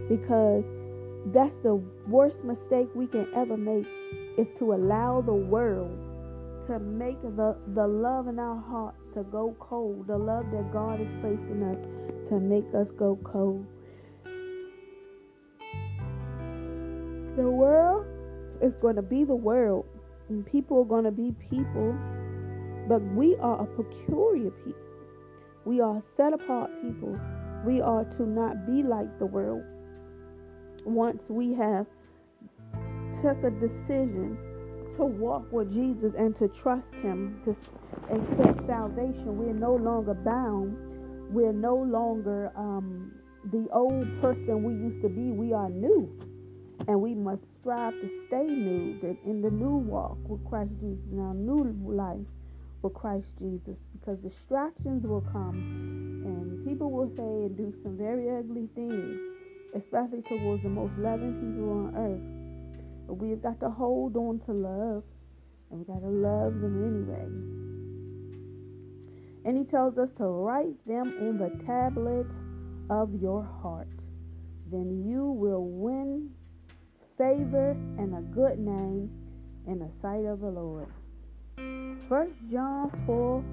because 0.09 0.65
that's 1.35 1.55
the 1.63 1.75
worst 2.09 2.37
mistake 2.45 2.89
we 2.95 3.07
can 3.07 3.27
ever 3.37 3.57
make 3.57 3.87
is 4.39 4.47
to 4.59 4.73
allow 4.73 5.21
the 5.21 5.35
world 5.35 5.91
to 6.69 6.79
make 6.79 7.21
the, 7.23 7.57
the 7.75 7.87
love 7.87 8.29
in 8.29 8.39
our 8.39 8.63
hearts 8.71 8.99
to 9.15 9.23
go 9.25 9.57
cold, 9.59 10.07
the 10.07 10.17
love 10.17 10.45
that 10.53 10.71
God 10.73 11.01
is 11.01 11.09
placing 11.21 11.63
us 11.65 12.29
to 12.29 12.39
make 12.39 12.67
us 12.75 12.87
go 12.99 13.19
cold. 13.25 13.65
The 17.37 17.51
world 17.51 18.07
is 18.63 18.73
going 18.83 18.97
to 18.97 19.03
be 19.03 19.25
the 19.25 19.35
world, 19.35 19.87
and 20.29 20.45
people 20.45 20.83
are 20.83 20.85
going 20.85 21.05
to 21.05 21.11
be 21.11 21.35
people, 21.49 21.97
but 22.89 23.01
we 23.15 23.37
are 23.41 23.63
a 23.63 23.67
peculiar 23.67 24.51
people. 24.65 24.88
We 25.69 25.83
are 25.83 26.03
set 26.17 26.33
apart 26.33 26.71
people. 26.81 27.21
We 27.67 27.83
are 27.83 28.03
to 28.03 28.23
not 28.23 28.65
be 28.65 28.83
like 28.83 29.19
the 29.19 29.27
world. 29.27 29.63
Once 30.87 31.21
we 31.29 31.53
have 31.53 31.85
took 33.21 33.37
a 33.45 33.51
decision 33.51 34.39
to 34.97 35.05
walk 35.05 35.53
with 35.53 35.71
Jesus 35.71 36.15
and 36.17 36.35
to 36.39 36.49
trust 36.49 36.89
Him, 37.03 37.43
to 37.45 37.51
accept 38.11 38.67
salvation, 38.67 39.37
we're 39.37 39.53
no 39.53 39.75
longer 39.75 40.15
bound. 40.15 40.75
We're 41.35 41.53
no 41.53 41.77
longer 41.77 42.51
um, 42.57 43.13
the 43.53 43.69
old 43.71 44.07
person 44.23 44.65
we 44.65 44.73
used 44.73 45.03
to 45.03 45.11
be. 45.11 45.33
We 45.33 45.53
are 45.53 45.69
new, 45.69 46.09
and 46.89 46.99
we 46.99 47.15
must 47.15 47.43
strive 47.61 47.93
to 47.93 48.09
stay 48.29 48.47
new. 48.47 49.19
In 49.27 49.43
the 49.43 49.51
new 49.51 49.77
walk 49.77 50.17
with 50.27 50.43
Christ 50.49 50.71
Jesus, 50.81 51.05
in 51.13 51.21
our 51.21 51.35
new 51.35 51.77
life 51.85 52.25
with 52.83 52.95
Christ 52.95 53.27
Jesus, 53.39 53.77
because 53.93 54.19
distractions 54.19 55.05
will 55.07 55.25
come, 55.33 56.23
and 56.25 56.67
people 56.67 56.91
will 56.91 57.11
say 57.17 57.47
and 57.47 57.57
do 57.57 57.75
some 57.83 57.97
very 57.97 58.31
ugly 58.39 58.69
things, 58.75 59.19
especially 59.75 60.23
towards 60.29 60.63
the 60.63 60.69
most 60.69 60.93
loving 60.99 61.35
people 61.35 61.71
on 61.71 61.95
earth. 61.97 62.23
But 63.07 63.15
we've 63.15 63.43
got 63.43 63.59
to 63.61 63.71
hold 63.71 64.17
on 64.17 64.41
to 64.47 64.53
love, 64.53 65.03
and 65.71 65.81
we 65.81 65.85
got 65.85 66.01
to 66.01 66.09
love 66.09 66.61
them 66.61 66.77
anyway. 66.85 67.29
And 69.45 69.57
he 69.57 69.65
tells 69.65 69.97
us 69.99 70.11
to 70.19 70.25
write 70.25 70.77
them 70.87 71.15
on 71.21 71.39
the 71.39 71.51
tablets 71.65 72.35
of 72.91 73.15
your 73.21 73.43
heart. 73.63 73.89
Then 74.71 75.05
you 75.09 75.25
will 75.25 75.65
win 75.65 76.31
favor 77.17 77.71
and 77.99 78.15
a 78.15 78.21
good 78.21 78.59
name 78.59 79.11
in 79.67 79.79
the 79.79 79.91
sight 80.03 80.25
of 80.27 80.41
the 80.41 80.51
Lord. 80.51 80.89
First 82.07 82.33
John 82.51 82.91
4, 83.07 83.45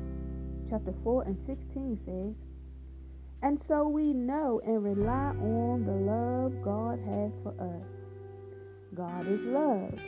chapter 0.69 0.93
4 1.03 1.23
and 1.23 1.37
16 1.45 1.99
says, 2.05 2.35
And 3.41 3.59
so 3.67 3.87
we 3.87 4.13
know 4.13 4.61
and 4.65 4.83
rely 4.83 5.35
on 5.39 5.85
the 5.85 5.91
love 5.91 6.53
God 6.63 6.99
has 6.99 7.31
for 7.43 7.53
us. 7.59 7.83
God 8.95 9.27
is 9.27 9.39
love. 9.43 9.99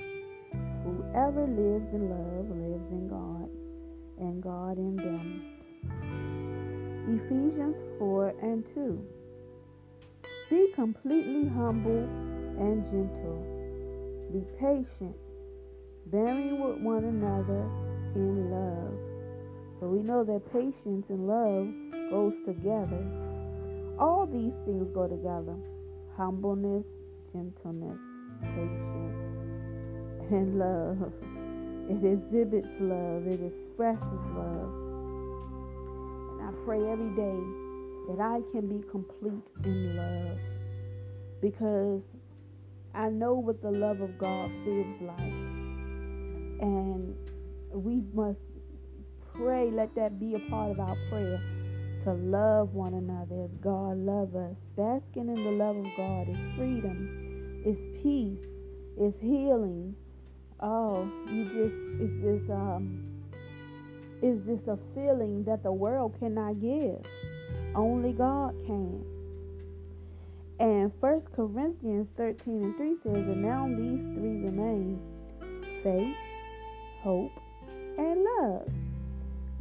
Whoever 0.83 1.47
lives 1.47 1.91
in 1.93 2.09
love 2.09 2.47
lives 2.55 2.91
in 2.91 3.07
God, 3.09 3.49
and 4.19 4.41
God 4.41 4.77
in 4.77 4.95
them. 4.95 5.57
Ephesians 7.07 7.75
4 7.99 8.33
and 8.41 8.63
2. 8.73 9.01
Be 10.49 10.71
completely 10.73 11.49
humble 11.49 12.07
and 12.59 12.85
gentle. 12.85 13.43
Be 14.31 14.39
patient, 14.57 15.15
bearing 16.05 16.61
with 16.61 16.79
one 16.81 17.03
another 17.03 17.86
in 18.17 18.51
love. 18.51 18.97
But 19.79 19.89
we 19.89 19.99
know 20.01 20.23
that 20.23 20.41
patience 20.51 21.05
and 21.09 21.27
love 21.27 21.67
goes 22.09 22.33
together. 22.45 23.05
All 23.99 24.25
these 24.25 24.53
things 24.65 24.87
go 24.93 25.07
together. 25.07 25.55
Humbleness, 26.17 26.85
gentleness, 27.31 27.99
patience, 28.41 29.15
and 30.31 30.57
love. 30.57 31.13
It 31.89 32.03
exhibits 32.03 32.67
love, 32.79 33.27
it 33.27 33.39
expresses 33.39 34.23
love. 34.35 34.73
And 36.33 36.41
I 36.41 36.51
pray 36.65 36.81
every 36.89 37.13
day 37.15 37.39
that 38.09 38.19
I 38.19 38.41
can 38.51 38.67
be 38.67 38.83
complete 38.89 39.47
in 39.63 39.95
love 39.95 40.37
because 41.41 42.01
I 42.93 43.09
know 43.09 43.35
what 43.35 43.61
the 43.61 43.71
love 43.71 44.01
of 44.01 44.17
God 44.17 44.49
feels 44.65 45.01
like. 45.01 45.33
And 46.59 47.15
we 47.77 48.01
must 48.13 48.39
pray, 49.35 49.69
let 49.71 49.93
that 49.95 50.19
be 50.19 50.35
a 50.35 50.39
part 50.49 50.71
of 50.71 50.79
our 50.79 50.95
prayer 51.09 51.39
to 52.03 52.13
love 52.13 52.73
one 52.73 52.93
another 52.93 53.43
as 53.43 53.51
God 53.61 53.97
loves 53.97 54.35
us. 54.35 54.55
Basking 54.75 55.29
in 55.29 55.43
the 55.43 55.51
love 55.51 55.77
of 55.77 55.87
God 55.95 56.29
is 56.29 56.37
freedom 56.55 57.27
is 57.67 57.77
peace, 58.01 58.45
is 58.97 59.13
healing. 59.19 59.93
Oh, 60.61 61.09
you 61.29 61.43
just 61.45 61.75
it's 62.01 62.17
just 62.23 62.51
um 62.51 63.03
it's 64.21 64.45
just 64.47 64.67
a 64.67 64.79
feeling 64.95 65.43
that 65.43 65.63
the 65.63 65.71
world 65.71 66.15
cannot 66.19 66.61
give. 66.61 67.03
Only 67.75 68.13
God 68.13 68.55
can. 68.65 69.03
And 70.59 70.91
First 70.99 71.27
Corinthians 71.35 72.07
13 72.17 72.63
and 72.63 72.75
3 72.77 72.95
says, 73.03 73.13
And 73.13 73.43
now 73.43 73.67
these 73.67 74.01
three 74.17 74.41
remain 74.41 74.99
faith, 75.83 76.15
hope, 77.03 77.31
and 77.97 78.23
love. 78.23 78.69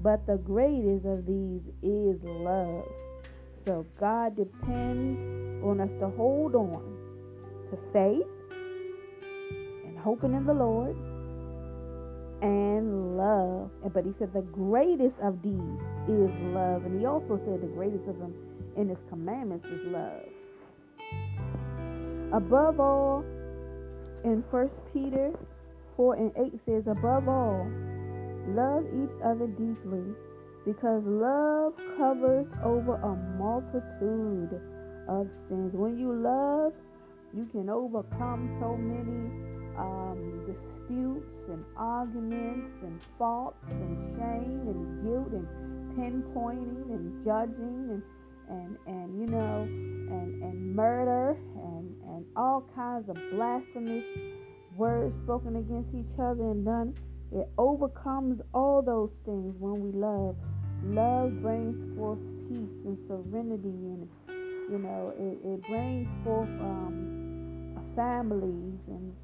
But 0.02 0.26
the 0.26 0.36
greatest 0.36 1.06
of 1.06 1.26
these 1.26 1.62
is 1.82 2.22
love. 2.22 2.84
So 3.66 3.86
God 3.98 4.36
depends 4.36 5.64
on 5.64 5.80
us 5.80 5.90
to 6.00 6.08
hold 6.16 6.54
on 6.54 6.96
to 7.70 7.78
faith 7.92 8.26
and 9.84 9.98
hoping 9.98 10.34
in 10.34 10.46
the 10.46 10.54
Lord 10.54 10.96
and 12.42 13.16
love. 13.16 13.70
And 13.82 13.92
but 13.92 14.04
he 14.04 14.12
said 14.18 14.32
the 14.32 14.42
greatest 14.42 15.16
of 15.22 15.42
these 15.42 15.80
is 16.06 16.30
love. 16.54 16.84
And 16.84 17.00
he 17.00 17.06
also 17.06 17.40
said 17.44 17.62
the 17.62 17.74
greatest 17.74 18.06
of 18.08 18.18
them 18.18 18.34
in 18.76 18.88
his 18.88 18.98
commandments 19.08 19.66
is 19.66 19.80
love. 19.86 20.22
Above 22.32 22.80
all, 22.80 23.24
in 24.24 24.42
1 24.50 24.70
Peter 24.92 25.32
4 25.96 26.14
and 26.16 26.32
8 26.36 26.60
says, 26.66 26.82
Above 26.86 27.28
all, 27.28 27.66
love 28.48 28.84
each 28.94 29.16
other 29.24 29.46
deeply, 29.46 30.14
because 30.64 31.02
love 31.04 31.74
covers 31.96 32.46
over 32.64 32.96
a 32.96 33.14
multitude 33.38 34.60
of 35.08 35.28
sins. 35.48 35.72
When 35.74 35.98
you 35.98 36.12
love, 36.12 36.72
you 37.34 37.46
can 37.52 37.68
overcome 37.68 38.56
so 38.60 38.76
many 38.76 39.30
um, 39.78 40.46
disputes 40.46 41.26
and 41.48 41.64
arguments 41.76 42.72
and 42.82 43.00
faults 43.18 43.58
and 43.68 44.16
shame 44.16 44.62
and 44.66 45.04
guilt 45.04 45.28
and 45.32 45.46
pinpointing 45.96 46.90
and 46.90 47.24
judging 47.24 47.88
and 47.90 48.02
and 48.48 48.76
and 48.86 49.20
you 49.20 49.26
know 49.26 49.62
and 49.66 50.42
and 50.42 50.74
murder 50.74 51.36
and 51.56 51.94
and 52.14 52.24
all 52.36 52.64
kinds 52.74 53.08
of 53.08 53.16
blasphemous 53.32 54.04
words 54.76 55.14
spoken 55.24 55.56
against 55.56 55.88
each 55.94 56.18
other 56.20 56.50
and 56.50 56.64
done 56.64 56.94
it 57.32 57.48
overcomes 57.58 58.40
all 58.54 58.82
those 58.82 59.10
things 59.24 59.54
when 59.58 59.82
we 59.82 59.92
love. 59.92 60.36
Love 60.84 61.42
brings 61.42 61.96
forth 61.96 62.18
peace 62.48 62.78
and 62.84 62.98
serenity 63.08 63.68
and 63.68 64.08
you 64.70 64.78
know 64.78 65.12
it, 65.18 65.38
it 65.44 65.62
brings 65.66 66.06
forth 66.24 66.48
um, 66.60 67.74
families 67.96 68.78
and 68.88 69.14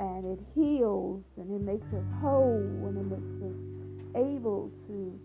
and 0.00 0.24
it 0.26 0.40
heals 0.54 1.22
and 1.36 1.50
it 1.54 1.60
makes 1.60 1.86
us 1.94 2.04
whole 2.20 2.58
and 2.88 2.98
it 2.98 3.06
makes 3.06 3.36
us 3.46 3.58
able 4.16 4.70
to 4.88 5.18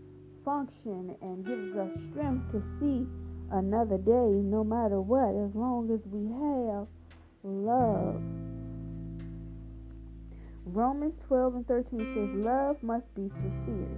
function 0.46 1.16
and 1.22 1.46
gives 1.46 1.76
us 1.78 1.90
strength 2.12 2.52
to 2.52 2.62
see 2.80 3.08
another 3.52 3.98
day 3.98 4.30
no 4.46 4.64
matter 4.64 5.02
what 5.02 5.34
as 5.34 5.54
long 5.56 5.90
as 5.92 6.00
we 6.12 6.30
have 6.38 6.86
love 7.44 8.22
Romans 10.74 11.14
12 11.28 11.56
and 11.56 11.68
13 11.68 12.00
says 12.00 12.46
love 12.46 12.78
must 12.84 13.06
be 13.16 13.30
sincere. 13.42 13.90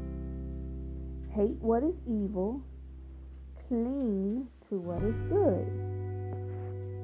Hate 1.35 1.57
what 1.59 1.83
is 1.83 1.95
evil 2.07 2.61
cling 3.67 4.47
to 4.69 4.79
what 4.79 5.03
is 5.03 5.15
good. 5.27 5.67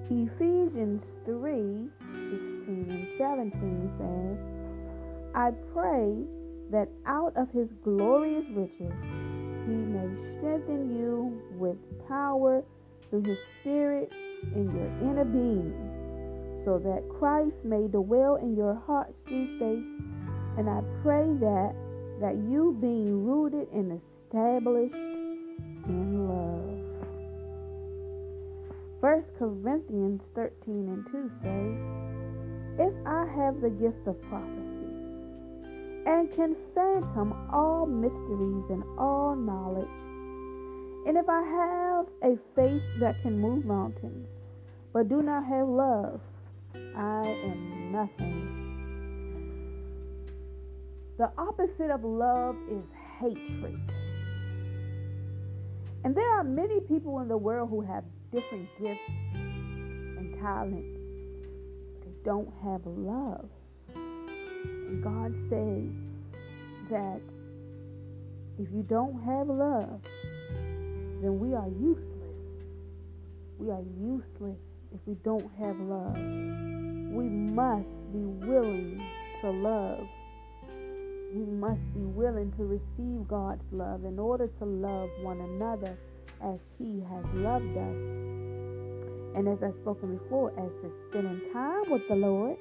Ephesians 0.07 1.03
3 1.25 1.89
16 2.31 2.87
and 2.89 3.07
17 3.17 3.91
says, 3.99 4.37
I 5.35 5.51
pray 5.73 6.23
that 6.71 6.87
out 7.05 7.35
of 7.35 7.49
his 7.51 7.67
glorious 7.83 8.45
riches 8.55 8.93
he 9.67 9.75
may 9.75 10.07
strengthen 10.37 10.95
you 10.97 11.41
with 11.57 11.77
power 12.07 12.63
through 13.09 13.23
his 13.23 13.37
Spirit 13.59 14.11
in 14.55 14.71
your 14.75 15.11
inner 15.11 15.25
being, 15.25 15.73
so 16.67 16.77
that 16.79 17.01
Christ 17.17 17.55
may 17.63 17.87
dwell 17.87 18.35
in 18.35 18.53
your 18.53 18.75
hearts 18.85 19.13
through 19.25 19.57
faith. 19.57 19.87
And 20.59 20.69
I 20.69 20.83
pray 21.01 21.23
that 21.39 21.73
that 22.19 22.35
you 22.35 22.75
being 22.81 23.23
rooted 23.25 23.71
and 23.71 24.01
established 24.01 24.93
in 25.87 26.27
love. 26.27 26.67
1 28.99 29.23
Corinthians 29.39 30.19
13 30.35 30.51
and 30.67 31.05
2 31.09 31.31
says, 31.39 32.89
If 32.89 32.93
I 33.07 33.23
have 33.37 33.61
the 33.61 33.69
gift 33.69 34.05
of 34.05 34.21
prophecy 34.27 34.91
and 36.05 36.29
can 36.33 36.53
fathom 36.75 37.31
all 37.49 37.85
mysteries 37.85 38.65
and 38.69 38.83
all 38.99 39.37
knowledge, 39.37 39.87
and 41.07 41.15
if 41.15 41.29
I 41.29 41.43
have 41.43 42.07
a 42.23 42.37
faith 42.55 42.83
that 42.99 43.21
can 43.21 43.39
move 43.39 43.63
mountains, 43.63 44.27
but 44.91 45.07
do 45.07 45.21
not 45.21 45.45
have 45.45 45.67
love, 45.69 46.19
I 46.95 47.27
am 47.43 47.91
nothing. 47.91 48.67
The 51.17 51.31
opposite 51.37 51.89
of 51.89 52.03
love 52.03 52.55
is 52.71 52.83
hatred. 53.19 53.79
And 56.03 56.15
there 56.15 56.29
are 56.37 56.43
many 56.43 56.79
people 56.81 57.19
in 57.21 57.27
the 57.27 57.37
world 57.37 57.69
who 57.69 57.81
have 57.81 58.03
different 58.31 58.69
gifts 58.79 59.01
and 59.37 60.39
talents. 60.39 60.99
They 62.03 62.11
don't 62.23 62.53
have 62.63 62.81
love. 62.85 63.49
And 63.95 65.03
God 65.03 65.33
says 65.49 65.89
that 66.91 67.21
if 68.59 68.71
you 68.71 68.83
don't 68.87 69.21
have 69.23 69.47
love, 69.47 70.01
then 71.21 71.39
we 71.39 71.53
are 71.53 71.67
useless. 71.67 72.03
We 73.57 73.71
are 73.71 73.83
useless 73.99 74.59
if 74.93 74.99
we 75.05 75.15
don't 75.23 75.49
have 75.59 75.77
love. 75.79 76.15
We 76.15 77.25
must 77.29 77.87
be 78.11 78.23
willing 78.47 79.01
to 79.41 79.49
love. 79.49 80.07
We 81.33 81.45
must 81.45 81.81
be 81.93 82.01
willing 82.01 82.53
to 82.57 82.63
receive 82.63 83.27
God's 83.27 83.63
love 83.71 84.05
in 84.05 84.17
order 84.17 84.47
to 84.47 84.65
love 84.65 85.09
one 85.21 85.41
another 85.41 85.97
as 86.43 86.59
He 86.77 87.01
has 87.09 87.25
loved 87.33 87.75
us. 87.77 87.97
And 89.35 89.47
as 89.47 89.57
I've 89.61 89.75
spoken 89.81 90.17
before, 90.17 90.51
as 90.51 90.71
to 90.81 90.91
spending 91.09 91.41
time 91.53 91.91
with 91.91 92.01
the 92.09 92.15
Lord, 92.15 92.57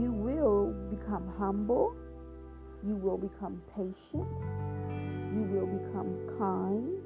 you 0.00 0.12
will 0.12 0.72
become 0.90 1.32
humble, 1.38 1.94
you 2.86 2.96
will 2.96 3.18
become 3.18 3.60
patient, 3.76 4.28
you 5.34 5.42
will 5.52 5.66
become 5.66 6.38
kind, 6.38 6.98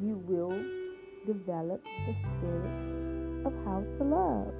you 0.00 0.16
will 0.26 0.81
develop 1.26 1.82
the 2.06 2.14
spirit 2.14 3.46
of 3.46 3.52
how 3.64 3.82
to 3.98 4.04
love. 4.04 4.54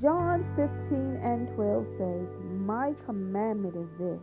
John 0.00 0.44
15 0.54 1.20
and 1.24 1.48
12 1.56 1.86
says, 1.98 2.28
My 2.60 2.92
commandment 3.06 3.74
is 3.74 3.88
this 3.98 4.20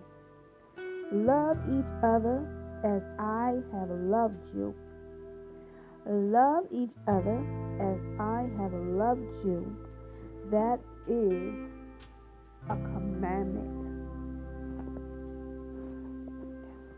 love 1.11 1.57
each 1.67 1.93
other 2.03 2.47
as 2.83 3.01
I 3.19 3.59
have 3.73 3.89
loved 3.89 4.41
you. 4.55 4.73
Love 6.07 6.65
each 6.71 6.95
other 7.07 7.39
as 7.81 7.99
I 8.19 8.47
have 8.61 8.73
loved 8.73 9.43
you. 9.43 9.75
That 10.51 10.79
is 11.07 11.53
a 12.69 12.75
commandment. 12.75 13.73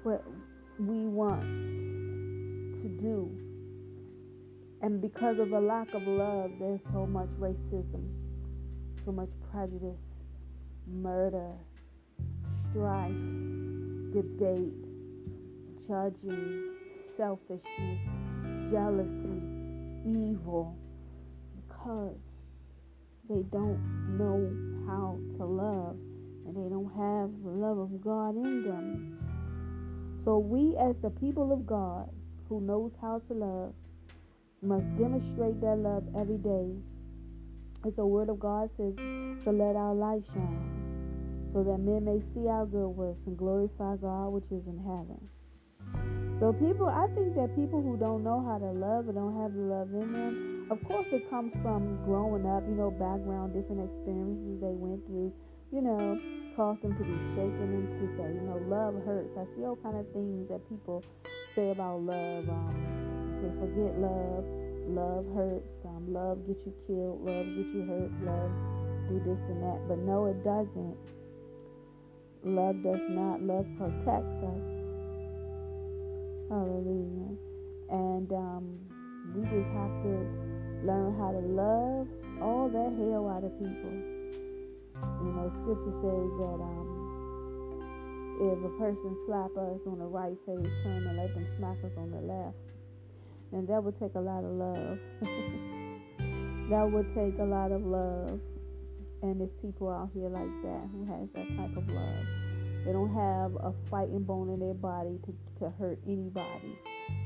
What 0.04 0.23
Because 5.01 5.38
of 5.38 5.51
a 5.51 5.60
lack 5.60 5.93
of 5.93 6.07
love, 6.07 6.51
there's 6.60 6.79
so 6.91 7.05
much 7.05 7.27
racism, 7.39 8.07
so 9.05 9.12
much 9.12 9.29
prejudice, 9.51 9.99
murder, 10.88 11.51
strife, 12.71 13.12
debate, 14.12 14.73
judging, 15.88 16.73
selfishness, 17.15 17.99
jealousy, 18.71 19.41
evil, 20.05 20.75
because 21.67 22.17
they 23.29 23.43
don't 23.51 24.17
know 24.17 24.49
how 24.88 25.17
to 25.38 25.45
love 25.45 25.95
and 26.47 26.55
they 26.55 26.69
don't 26.69 26.91
have 26.95 27.29
the 27.43 27.51
love 27.51 27.77
of 27.77 28.01
God 28.01 28.36
in 28.36 28.63
them. 28.63 29.19
So 30.25 30.39
we 30.39 30.75
as 30.77 30.95
the 31.03 31.12
people 31.12 31.53
of 31.53 31.67
God 31.67 32.10
who 32.49 32.62
knows 32.62 32.91
how 33.01 33.21
to 33.27 33.33
love 33.33 33.73
must 34.61 34.85
demonstrate 34.97 35.61
that 35.61 35.77
love 35.77 36.03
every 36.17 36.37
day. 36.37 36.73
As 37.85 37.93
the 37.95 38.05
word 38.05 38.29
of 38.29 38.39
God 38.39 38.69
says, 38.77 38.95
to 38.97 39.51
let 39.51 39.75
our 39.75 39.93
light 39.93 40.23
shine, 40.33 41.51
so 41.53 41.63
that 41.63 41.77
men 41.77 42.05
may 42.05 42.19
see 42.33 42.49
our 42.49 42.65
good 42.65 42.89
works 42.89 43.21
and 43.27 43.37
glorify 43.37 43.95
God 43.97 44.29
which 44.33 44.49
is 44.49 44.65
in 44.65 44.81
heaven. 44.81 45.21
So 46.39 46.53
people, 46.53 46.89
I 46.89 47.05
think 47.13 47.33
that 47.35 47.55
people 47.55 47.81
who 47.81 47.97
don't 47.97 48.23
know 48.23 48.45
how 48.45 48.57
to 48.57 48.69
love 48.73 49.09
or 49.09 49.13
don't 49.13 49.37
have 49.41 49.53
the 49.53 49.61
love 49.61 49.89
in 49.93 50.13
them, 50.13 50.67
of 50.69 50.83
course 50.85 51.07
it 51.11 51.29
comes 51.29 51.53
from 51.61 51.97
growing 52.05 52.45
up, 52.45 52.61
you 52.67 52.75
know, 52.75 52.91
background, 52.91 53.53
different 53.53 53.85
experiences 53.85 54.61
they 54.61 54.73
went 54.73 55.05
through, 55.05 55.33
you 55.71 55.81
know, 55.81 56.17
caused 56.57 56.81
them 56.81 56.97
to 56.97 57.03
be 57.05 57.17
shaken 57.37 57.69
and 57.73 57.87
to 58.01 58.05
say, 58.17 58.33
you 58.33 58.41
know, 58.41 58.57
love 58.65 58.97
hurts. 59.05 59.33
I 59.37 59.45
see 59.55 59.65
all 59.65 59.77
kind 59.77 59.97
of 59.97 60.05
things 60.13 60.49
that 60.49 60.61
people 60.69 61.03
say 61.55 61.69
about 61.71 62.01
love. 62.01 62.49
Um, 62.49 62.87
forget 63.59 63.97
love, 63.99 64.45
love 64.87 65.25
hurts, 65.35 65.85
um, 65.85 66.13
love 66.13 66.45
get 66.47 66.57
you 66.65 66.73
killed, 66.85 67.21
love 67.25 67.45
get 67.45 67.67
you 67.73 67.83
hurt, 67.85 68.11
love 68.23 68.51
do 69.07 69.19
this 69.23 69.39
and 69.49 69.63
that. 69.63 69.79
But 69.87 69.99
no, 69.99 70.27
it 70.27 70.43
doesn't. 70.43 70.97
Love 72.43 72.75
does 72.83 73.01
not. 73.09 73.41
Love 73.41 73.65
protects 73.77 74.39
us. 74.43 74.65
Hallelujah. 76.49 77.35
And 77.89 78.31
um, 78.31 78.63
we 79.35 79.43
just 79.43 79.71
have 79.75 79.93
to 80.03 80.13
learn 80.83 81.15
how 81.17 81.31
to 81.31 81.43
love 81.43 82.07
all 82.41 82.69
that 82.69 82.91
hell 82.99 83.27
out 83.31 83.43
of 83.43 83.51
people. 83.59 83.95
You 85.23 85.31
know, 85.33 85.51
scripture 85.63 85.95
says 86.03 86.29
that 86.39 86.59
um, 86.61 86.87
if 88.39 88.59
a 88.59 88.73
person 88.77 89.17
slap 89.25 89.51
us 89.57 89.81
on 89.87 89.99
the 89.99 90.05
right 90.05 90.37
face, 90.45 90.71
turn 90.83 91.07
and 91.07 91.17
let 91.17 91.33
them 91.33 91.47
smack 91.57 91.77
us 91.83 91.91
on 91.97 92.11
the 92.11 92.21
left. 92.21 92.55
And 93.51 93.67
that 93.67 93.83
would 93.83 93.99
take 93.99 94.15
a 94.15 94.19
lot 94.19 94.43
of 94.43 94.51
love. 94.51 94.99
that 96.69 96.91
would 96.91 97.07
take 97.15 97.39
a 97.39 97.45
lot 97.45 97.71
of 97.71 97.81
love. 97.81 98.39
And 99.21 99.39
there's 99.41 99.55
people 99.62 99.89
out 99.89 100.10
here 100.13 100.29
like 100.29 100.51
that 100.63 100.89
who 100.91 101.05
has 101.05 101.27
that 101.33 101.47
type 101.57 101.75
of 101.77 101.88
love. 101.88 102.25
They 102.86 102.91
don't 102.93 103.13
have 103.13 103.55
a 103.55 103.73
fighting 103.89 104.23
bone 104.23 104.49
in 104.49 104.60
their 104.60 104.73
body 104.73 105.19
to, 105.25 105.33
to 105.60 105.69
hurt 105.77 105.99
anybody. 106.05 106.77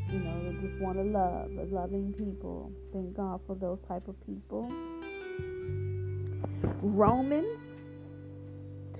You 0.09 0.19
know, 0.19 0.43
they 0.43 0.67
just 0.67 0.81
want 0.81 0.97
to 0.97 1.03
love, 1.03 1.51
loving 1.71 2.13
people. 2.13 2.71
Thank 2.93 3.15
God 3.15 3.41
for 3.45 3.55
those 3.55 3.79
type 3.87 4.07
of 4.07 4.15
people. 4.25 4.71
Romans 6.81 7.59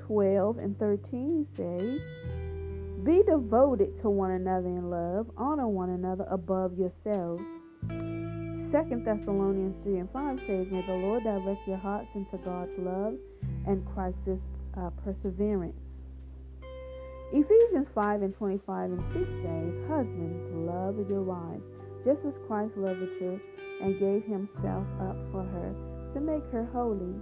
12 0.06 0.58
and 0.60 0.78
13 0.78 1.48
says, 1.56 2.00
Be 3.04 3.24
devoted 3.26 4.00
to 4.04 4.12
one 4.12 4.32
another 4.32 4.68
in 4.68 4.92
love, 4.92 5.26
honor 5.36 5.68
one 5.68 5.90
another 5.90 6.26
above 6.30 6.78
yourselves. 6.78 7.42
Second 8.70 9.06
Thessalonians 9.06 9.76
3 9.84 10.06
and 10.06 10.10
5 10.12 10.40
says, 10.46 10.68
May 10.70 10.86
the 10.86 10.94
Lord 10.94 11.24
direct 11.24 11.68
your 11.68 11.78
hearts 11.78 12.10
into 12.14 12.38
God's 12.46 12.78
love 12.78 13.16
and 13.66 13.84
Christ's 13.96 14.38
uh, 14.78 14.92
perseverance. 15.04 15.82
Ephesians 17.34 17.88
5 17.96 18.22
and 18.22 18.36
25 18.38 18.92
and 18.92 19.04
6 19.14 19.26
says, 19.42 19.74
Husbands, 19.90 20.70
love 20.70 20.96
your 21.10 21.24
wives, 21.24 21.64
just 22.06 22.20
as 22.22 22.34
Christ 22.46 22.78
loved 22.78 23.02
the 23.02 23.10
church 23.18 23.42
and 23.82 24.00
gave 24.00 24.24
himself 24.30 24.86
up 25.02 25.18
for 25.32 25.42
her 25.42 25.74
to 26.14 26.20
make 26.22 26.46
her 26.52 26.70
holy, 26.72 27.18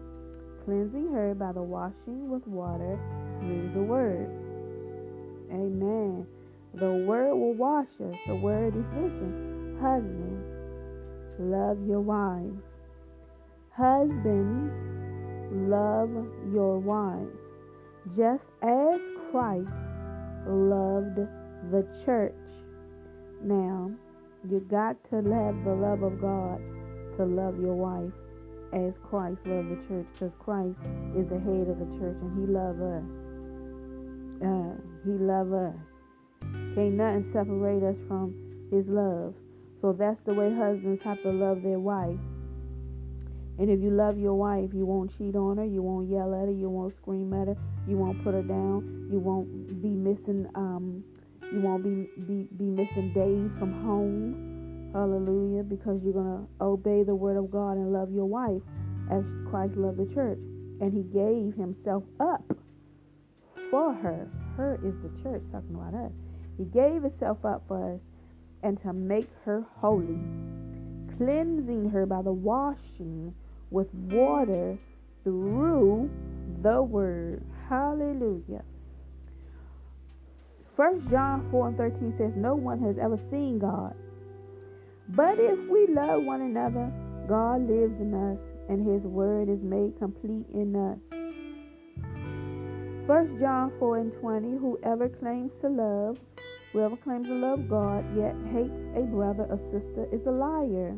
cleansing 0.65 1.07
her 1.13 1.33
by 1.35 1.53
the 1.53 1.63
washing 1.63 2.29
with 2.29 2.45
water 2.47 2.99
through 3.39 3.71
the 3.73 3.81
word. 3.81 4.38
Amen. 5.51 6.27
The 6.75 7.05
word 7.07 7.35
will 7.35 7.53
wash 7.53 7.87
us. 7.99 8.15
The 8.27 8.35
word 8.35 8.75
is 8.75 8.85
listen. 8.95 9.77
Husbands, 9.81 10.45
love 11.39 11.77
your 11.87 12.01
wives. 12.01 12.61
Husbands, 13.75 14.71
love 15.51 16.11
your 16.53 16.77
wives, 16.79 17.31
just 18.15 18.43
as 18.61 18.99
Christ 19.31 19.69
loved 20.45 21.17
the 21.71 21.87
church. 22.05 22.33
Now, 23.41 23.91
you 24.49 24.59
got 24.69 24.97
to 25.09 25.15
have 25.17 25.63
the 25.63 25.73
love 25.73 26.03
of 26.03 26.21
God 26.21 26.61
to 27.17 27.25
love 27.25 27.59
your 27.59 27.75
wife 27.75 28.13
as 28.73 28.93
Christ 29.09 29.39
loved 29.45 29.71
the 29.71 29.87
church 29.87 30.05
because 30.13 30.33
Christ 30.39 30.77
is 31.17 31.27
the 31.29 31.39
head 31.39 31.67
of 31.67 31.79
the 31.79 31.89
church 31.97 32.17
and 32.21 32.31
he 32.39 32.45
loves 32.51 32.81
us. 32.81 33.03
Uh, 34.43 34.75
he 35.05 35.11
loves 35.11 35.51
us. 35.51 35.75
Can't 36.75 36.93
nothing 36.93 37.29
separate 37.33 37.83
us 37.83 37.97
from 38.07 38.33
his 38.71 38.85
love. 38.87 39.33
So 39.81 39.93
that's 39.93 40.19
the 40.25 40.33
way 40.33 40.53
husbands 40.53 41.01
have 41.03 41.21
to 41.23 41.31
love 41.31 41.61
their 41.63 41.79
wife. 41.79 42.19
And 43.59 43.69
if 43.69 43.81
you 43.81 43.91
love 43.91 44.17
your 44.17 44.35
wife, 44.35 44.69
you 44.73 44.85
won't 44.85 45.11
cheat 45.17 45.35
on 45.35 45.57
her, 45.57 45.65
you 45.65 45.81
won't 45.81 46.09
yell 46.09 46.33
at 46.33 46.47
her, 46.47 46.51
you 46.51 46.69
won't 46.69 46.95
scream 47.01 47.33
at 47.33 47.47
her, 47.47 47.57
you 47.87 47.97
won't 47.97 48.23
put 48.23 48.33
her 48.33 48.41
down, 48.41 49.09
you 49.11 49.19
won't 49.19 49.81
be 49.81 49.89
missing 49.89 50.47
um 50.55 51.03
you 51.51 51.61
won't 51.61 51.83
be 51.83 52.07
be, 52.23 52.47
be 52.57 52.63
missing 52.63 53.11
days 53.13 53.51
from 53.59 53.73
home. 53.83 54.91
Hallelujah, 54.93 55.63
because 55.63 55.99
you're 56.03 56.13
gonna 56.13 56.45
obey 56.61 57.03
the 57.03 57.15
word 57.15 57.37
of 57.37 57.51
God 57.51 57.73
and 57.73 57.91
love 57.91 58.11
your 58.11 58.25
wife 58.25 58.61
as 59.11 59.23
Christ 59.49 59.75
loved 59.75 59.97
the 59.97 60.13
church. 60.13 60.39
And 60.79 60.93
he 60.93 61.03
gave 61.03 61.55
himself 61.55 62.03
up 62.19 62.43
for 63.71 63.93
her. 63.93 64.27
Her 64.59 64.75
is 64.83 64.93
the 65.01 65.23
church 65.23 65.41
talking 65.53 65.73
about 65.73 65.93
us. 65.93 66.11
He 66.57 66.65
gave 66.65 67.03
himself 67.03 67.45
up 67.45 67.63
for 67.69 67.93
us 67.93 68.01
and 68.61 68.77
to 68.81 68.91
make 68.91 69.29
her 69.45 69.65
holy, 69.77 70.19
cleansing 71.15 71.89
her 71.91 72.05
by 72.05 72.21
the 72.21 72.33
washing 72.33 73.33
with 73.71 73.87
water 73.93 74.77
through 75.23 76.09
the 76.61 76.83
word. 76.83 77.41
Hallelujah. 77.69 78.63
First 80.75 81.07
John 81.09 81.47
4 81.51 81.67
and 81.69 81.77
13 81.77 82.15
says, 82.17 82.33
No 82.35 82.53
one 82.53 82.83
has 82.83 82.97
ever 83.01 83.17
seen 83.31 83.59
God. 83.59 83.95
But 85.07 85.39
if 85.39 85.57
we 85.69 85.87
love 85.87 86.25
one 86.25 86.41
another, 86.41 86.91
God 87.29 87.61
lives 87.61 87.95
in 88.01 88.13
us, 88.13 88.39
and 88.67 88.85
his 88.85 89.03
word 89.03 89.47
is 89.47 89.61
made 89.61 89.97
complete 89.97 90.47
in 90.53 90.75
us. 90.75 91.08
First 93.09 93.41
John 93.41 93.73
4 93.79 93.97
and 93.97 94.13
20, 94.21 94.61
whoever 94.61 95.09
claims 95.09 95.49
to 95.65 95.67
love, 95.67 96.21
whoever 96.71 96.95
claims 96.95 97.25
to 97.25 97.33
love 97.33 97.67
God, 97.67 98.05
yet 98.13 98.37
hates 98.53 98.69
a 98.93 99.01
brother 99.09 99.49
or 99.49 99.57
sister, 99.73 100.05
is 100.13 100.21
a 100.27 100.29
liar. 100.29 100.93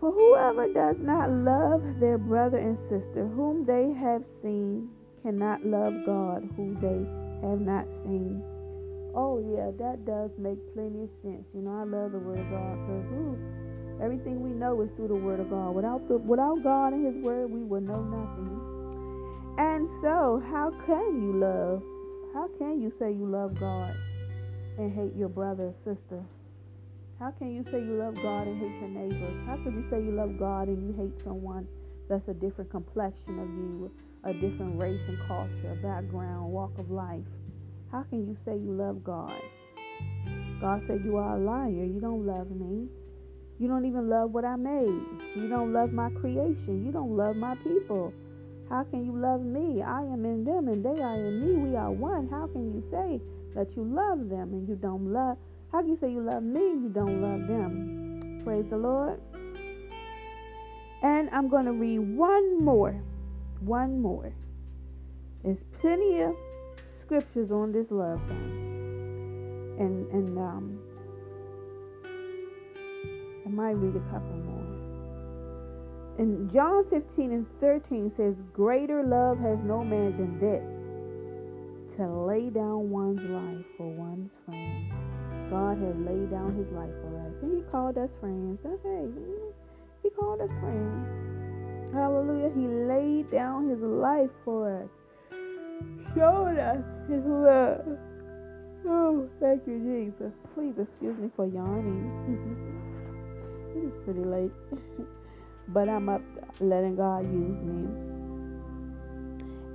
For 0.00 0.10
whoever 0.10 0.64
does 0.72 0.96
not 1.04 1.28
love 1.28 1.84
their 2.00 2.16
brother 2.16 2.56
and 2.56 2.80
sister 2.88 3.28
whom 3.36 3.66
they 3.68 3.92
have 4.00 4.24
seen 4.40 4.88
cannot 5.20 5.60
love 5.60 5.92
God 6.06 6.48
who 6.56 6.72
they 6.80 7.04
have 7.44 7.60
not 7.60 7.84
seen. 8.08 8.40
Oh, 9.12 9.44
yeah, 9.44 9.68
that 9.76 10.08
does 10.08 10.30
make 10.40 10.56
plenty 10.72 11.04
of 11.04 11.12
sense. 11.20 11.44
You 11.52 11.68
know, 11.68 11.76
I 11.76 11.84
love 11.84 12.16
the 12.16 12.24
Word 12.24 12.40
of 12.40 12.48
God 12.48 12.74
because 12.88 14.00
everything 14.00 14.40
we 14.40 14.56
know 14.56 14.80
is 14.80 14.88
through 14.96 15.08
the 15.08 15.20
Word 15.20 15.40
of 15.40 15.50
God. 15.50 15.76
Without, 15.76 16.08
the, 16.08 16.16
without 16.16 16.64
God 16.64 16.94
and 16.94 17.04
His 17.04 17.22
Word, 17.22 17.52
we 17.52 17.60
would 17.60 17.84
know 17.84 18.00
nothing. 18.00 18.67
And 19.58 19.88
so, 20.00 20.40
how 20.52 20.70
can 20.86 21.20
you 21.20 21.32
love? 21.34 21.82
How 22.32 22.46
can 22.58 22.80
you 22.80 22.92
say 23.00 23.10
you 23.10 23.26
love 23.26 23.58
God 23.58 23.92
and 24.78 24.94
hate 24.94 25.18
your 25.18 25.28
brother 25.28 25.74
or 25.74 25.74
sister? 25.82 26.22
How 27.18 27.32
can 27.32 27.52
you 27.52 27.64
say 27.64 27.82
you 27.82 27.98
love 27.98 28.14
God 28.22 28.46
and 28.46 28.56
hate 28.60 28.78
your 28.78 28.88
neighbors? 28.88 29.36
How 29.48 29.56
could 29.56 29.74
you 29.74 29.84
say 29.90 29.98
you 29.98 30.12
love 30.12 30.38
God 30.38 30.68
and 30.68 30.86
you 30.86 30.94
hate 30.94 31.24
someone 31.24 31.66
that's 32.08 32.28
a 32.28 32.34
different 32.34 32.70
complexion 32.70 33.40
of 33.40 33.48
you, 33.50 33.90
a 34.22 34.32
different 34.32 34.78
race 34.78 35.02
and 35.08 35.18
culture, 35.26 35.74
background, 35.82 36.52
walk 36.52 36.78
of 36.78 36.92
life? 36.92 37.26
How 37.90 38.04
can 38.04 38.28
you 38.28 38.36
say 38.44 38.52
you 38.52 38.70
love 38.70 39.02
God? 39.02 39.42
God 40.60 40.82
said 40.86 41.02
you 41.04 41.16
are 41.16 41.36
a 41.36 41.40
liar. 41.40 41.84
You 41.84 41.98
don't 42.00 42.24
love 42.24 42.48
me. 42.52 42.86
You 43.58 43.66
don't 43.66 43.86
even 43.86 44.08
love 44.08 44.30
what 44.30 44.44
I 44.44 44.54
made. 44.54 45.02
You 45.34 45.48
don't 45.48 45.72
love 45.72 45.92
my 45.92 46.10
creation. 46.10 46.86
You 46.86 46.92
don't 46.92 47.16
love 47.16 47.34
my 47.34 47.56
people. 47.56 48.12
How 48.68 48.84
can 48.84 49.04
you 49.04 49.16
love 49.16 49.42
me? 49.42 49.82
I 49.82 50.02
am 50.02 50.24
in 50.24 50.44
them 50.44 50.68
and 50.68 50.84
they 50.84 51.02
are 51.02 51.14
in 51.14 51.40
me. 51.40 51.70
We 51.70 51.76
are 51.76 51.90
one. 51.90 52.28
How 52.28 52.46
can 52.46 52.72
you 52.72 52.84
say 52.90 53.20
that 53.54 53.74
you 53.76 53.84
love 53.84 54.28
them 54.28 54.52
and 54.52 54.68
you 54.68 54.76
don't 54.76 55.12
love 55.12 55.38
how 55.72 55.82
can 55.82 55.90
you 55.90 55.98
say 56.00 56.10
you 56.10 56.22
love 56.22 56.42
me 56.42 56.60
and 56.60 56.82
you 56.82 56.88
don't 56.88 57.20
love 57.20 57.46
them? 57.46 58.40
Praise 58.42 58.64
the 58.70 58.78
Lord. 58.78 59.20
And 61.02 61.28
I'm 61.30 61.48
going 61.48 61.66
to 61.66 61.72
read 61.72 61.98
one 61.98 62.64
more. 62.64 62.92
One 63.60 64.00
more. 64.00 64.32
There's 65.44 65.58
plenty 65.80 66.22
of 66.22 66.34
scriptures 67.04 67.50
on 67.50 67.72
this 67.72 67.86
love 67.90 68.20
thing. 68.28 69.76
And 69.78 70.10
and 70.10 70.38
um 70.38 70.78
I 73.46 73.50
might 73.50 73.72
read 73.72 73.94
a 73.94 74.10
couple 74.10 74.47
And 76.18 76.52
John 76.52 76.82
15 76.90 77.30
and 77.30 77.46
13 77.60 78.12
says, 78.16 78.34
Greater 78.52 79.06
love 79.06 79.38
has 79.38 79.58
no 79.62 79.84
man 79.84 80.18
than 80.18 80.34
this, 80.42 80.66
to 81.96 82.10
lay 82.26 82.50
down 82.50 82.90
one's 82.90 83.22
life 83.30 83.64
for 83.78 83.86
one's 83.86 84.30
friends. 84.44 84.90
God 85.48 85.78
has 85.78 85.94
laid 86.02 86.30
down 86.34 86.58
his 86.58 86.66
life 86.74 86.90
for 87.06 87.14
us. 87.22 87.32
And 87.40 87.56
he 87.56 87.62
called 87.70 87.96
us 87.96 88.10
friends. 88.18 88.58
hey, 88.66 89.06
he 90.02 90.10
called 90.10 90.40
us 90.40 90.50
friends. 90.58 91.06
Hallelujah. 91.94 92.50
He 92.50 92.66
laid 92.66 93.30
down 93.30 93.70
his 93.70 93.78
life 93.78 94.34
for 94.44 94.82
us. 94.82 94.90
Showed 96.18 96.58
us 96.58 96.82
his 97.08 97.22
love. 97.24 97.86
Oh, 98.90 99.28
thank 99.38 99.62
you, 99.66 99.78
Jesus. 99.86 100.34
Please 100.54 100.74
excuse 100.74 101.16
me 101.16 101.30
for 101.36 101.46
yawning. 101.46 102.10
it 103.78 103.86
is 103.86 103.94
pretty 104.04 104.26
late. 104.26 104.52
but 105.68 105.88
I'm 105.88 106.08
up 106.08 106.22
letting 106.60 106.96
God 106.96 107.24
use 107.24 107.58
me. 107.62 108.08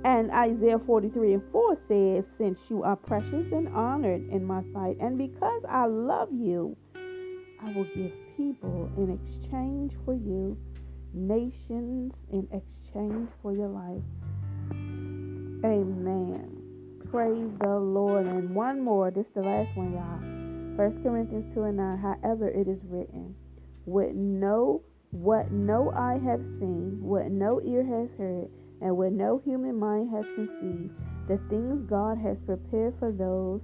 And 0.04 0.30
Isaiah 0.32 0.78
43 0.84 1.34
and 1.34 1.42
4 1.50 1.78
says, 1.88 2.24
Since 2.36 2.58
you 2.68 2.82
are 2.82 2.96
precious 2.96 3.46
and 3.52 3.68
honored 3.68 4.28
in 4.30 4.44
my 4.44 4.62
sight, 4.74 4.98
and 5.00 5.16
because 5.16 5.62
I 5.68 5.86
love 5.86 6.28
you, 6.30 6.76
I 7.62 7.72
will 7.72 7.86
give 7.96 8.12
people 8.36 8.90
in 8.98 9.18
exchange 9.18 9.92
for 10.04 10.12
you, 10.12 10.58
nations 11.14 12.12
in 12.30 12.46
exchange 12.52 13.30
for 13.40 13.52
your 13.52 13.68
life. 13.68 14.02
Amen. 15.64 16.60
Praise 17.10 17.50
the 17.60 17.78
Lord. 17.78 18.26
And 18.26 18.54
one 18.54 18.82
more, 18.82 19.10
this 19.10 19.24
is 19.24 19.32
the 19.34 19.40
last 19.40 19.74
one, 19.74 19.92
y'all. 19.92 20.76
First 20.76 21.02
Corinthians 21.02 21.54
2 21.54 21.62
and 21.62 21.76
9. 21.78 21.98
However, 21.98 22.48
it 22.48 22.68
is 22.68 22.78
written, 22.90 23.34
with 23.86 24.14
no 24.14 24.82
what 25.14 25.52
no 25.52 25.92
eye 25.92 26.18
have 26.24 26.40
seen, 26.58 26.98
what 27.00 27.30
no 27.30 27.60
ear 27.62 27.84
has 27.84 28.10
heard, 28.18 28.48
and 28.80 28.96
what 28.96 29.12
no 29.12 29.40
human 29.44 29.78
mind 29.78 30.10
has 30.10 30.24
conceived, 30.34 30.90
the 31.28 31.38
things 31.48 31.88
God 31.88 32.18
has 32.18 32.36
prepared 32.44 32.94
for 32.98 33.12
those 33.12 33.60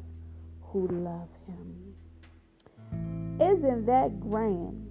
who 0.62 0.86
love 0.88 1.28
him. 1.46 1.94
Isn't 3.40 3.86
that 3.86 4.20
grand? 4.20 4.86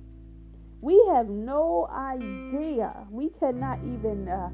We 0.81 1.01
have 1.13 1.29
no 1.29 1.87
idea. 1.91 3.07
We 3.09 3.29
cannot 3.39 3.79
even 3.79 4.27
uh, 4.27 4.49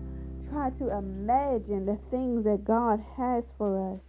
try 0.51 0.69
to 0.77 0.97
imagine 0.97 1.85
the 1.85 1.97
things 2.11 2.43
that 2.45 2.65
God 2.65 3.03
has 3.17 3.43
for 3.57 3.93
us 3.93 3.99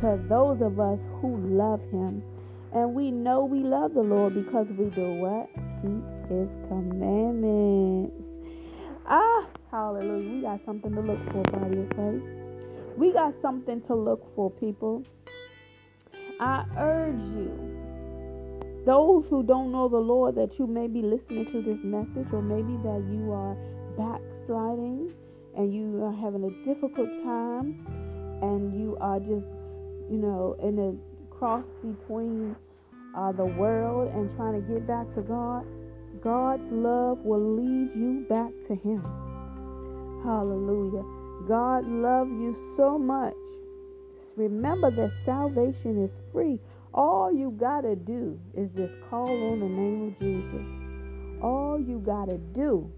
to 0.00 0.20
those 0.28 0.60
of 0.60 0.78
us 0.78 0.98
who 1.20 1.36
love 1.56 1.80
Him. 1.90 2.22
And 2.74 2.94
we 2.94 3.10
know 3.10 3.44
we 3.44 3.60
love 3.60 3.94
the 3.94 4.02
Lord 4.02 4.34
because 4.34 4.66
we 4.78 4.86
do 4.90 5.14
what? 5.14 5.48
Keep 5.82 6.17
His 6.28 6.48
commandments. 6.68 8.12
Ah, 9.06 9.46
hallelujah. 9.70 10.30
We 10.34 10.42
got 10.42 10.60
something 10.66 10.94
to 10.94 11.00
look 11.00 11.18
for, 11.32 11.42
body 11.44 11.78
of 11.78 11.88
Christ. 11.90 12.24
We 12.98 13.12
got 13.12 13.34
something 13.40 13.80
to 13.86 13.94
look 13.94 14.22
for, 14.36 14.50
people. 14.50 15.04
I 16.40 16.64
urge 16.78 17.18
you, 17.18 18.84
those 18.84 19.24
who 19.30 19.42
don't 19.42 19.72
know 19.72 19.88
the 19.88 19.96
Lord, 19.96 20.34
that 20.36 20.58
you 20.58 20.66
may 20.66 20.86
be 20.86 21.00
listening 21.00 21.46
to 21.52 21.62
this 21.62 21.78
message, 21.82 22.30
or 22.32 22.42
maybe 22.42 22.76
that 22.84 23.02
you 23.10 23.32
are 23.32 23.56
backsliding 23.96 25.12
and 25.56 25.74
you 25.74 26.04
are 26.04 26.12
having 26.12 26.44
a 26.44 26.50
difficult 26.64 27.08
time 27.24 27.84
and 28.42 28.78
you 28.78 28.96
are 29.00 29.18
just, 29.18 29.46
you 30.10 30.18
know, 30.18 30.56
in 30.62 30.78
a 30.78 31.34
cross 31.34 31.64
between 31.82 32.54
uh, 33.16 33.32
the 33.32 33.44
world 33.44 34.12
and 34.14 34.30
trying 34.36 34.54
to 34.54 34.68
get 34.72 34.86
back 34.86 35.06
to 35.14 35.22
God, 35.22 35.66
God's 36.22 36.62
love 36.70 37.18
will 37.20 37.56
lead 37.56 37.90
you 37.94 38.26
back 38.28 38.50
to 38.68 38.74
Him. 38.74 39.02
Hallelujah. 40.24 41.04
God 41.46 41.86
loves 41.86 42.30
you 42.30 42.56
so 42.76 42.98
much. 42.98 43.34
Remember 44.36 44.90
that 44.90 45.12
salvation 45.24 46.04
is 46.04 46.10
free. 46.32 46.58
All 46.94 47.32
you 47.32 47.50
got 47.52 47.82
to 47.82 47.96
do 47.96 48.38
is 48.56 48.68
just 48.76 48.92
call 49.08 49.28
on 49.28 49.60
the 49.60 49.68
name 49.68 50.08
of 50.08 50.18
Jesus. 50.18 51.42
All 51.42 51.78
you 51.78 51.98
got 51.98 52.26
to 52.26 52.38
do 52.38 52.90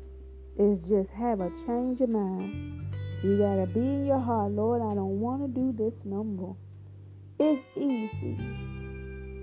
is 0.59 0.79
just 0.89 1.11
have 1.11 1.41
a 1.41 1.51
change 1.67 2.01
of 2.01 2.09
mind. 2.09 2.95
You 3.23 3.39
got 3.39 3.57
to 3.57 3.67
be 3.67 3.81
in 3.81 4.07
your 4.07 4.21
heart, 4.21 4.53
Lord, 4.53 4.81
I 4.81 4.95
don't 4.95 5.21
want 5.21 5.43
to 5.43 5.49
do 5.49 5.73
this 5.77 5.95
no 6.05 6.25
more. 6.25 6.57
It's 7.39 7.63
easy. 7.77 8.80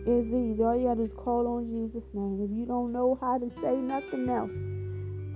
It's 0.10 0.28
easy. 0.28 0.64
All 0.64 0.78
you 0.80 0.88
got 0.88 0.96
to 0.96 1.04
do 1.04 1.12
is 1.12 1.18
call 1.18 1.48
on 1.48 1.68
Jesus' 1.68 2.08
name. 2.14 2.40
If 2.40 2.58
you 2.58 2.66
don't 2.66 2.94
know 2.94 3.18
how 3.20 3.38
to 3.38 3.52
say 3.62 3.76
nothing 3.76 4.30
else, 4.30 4.56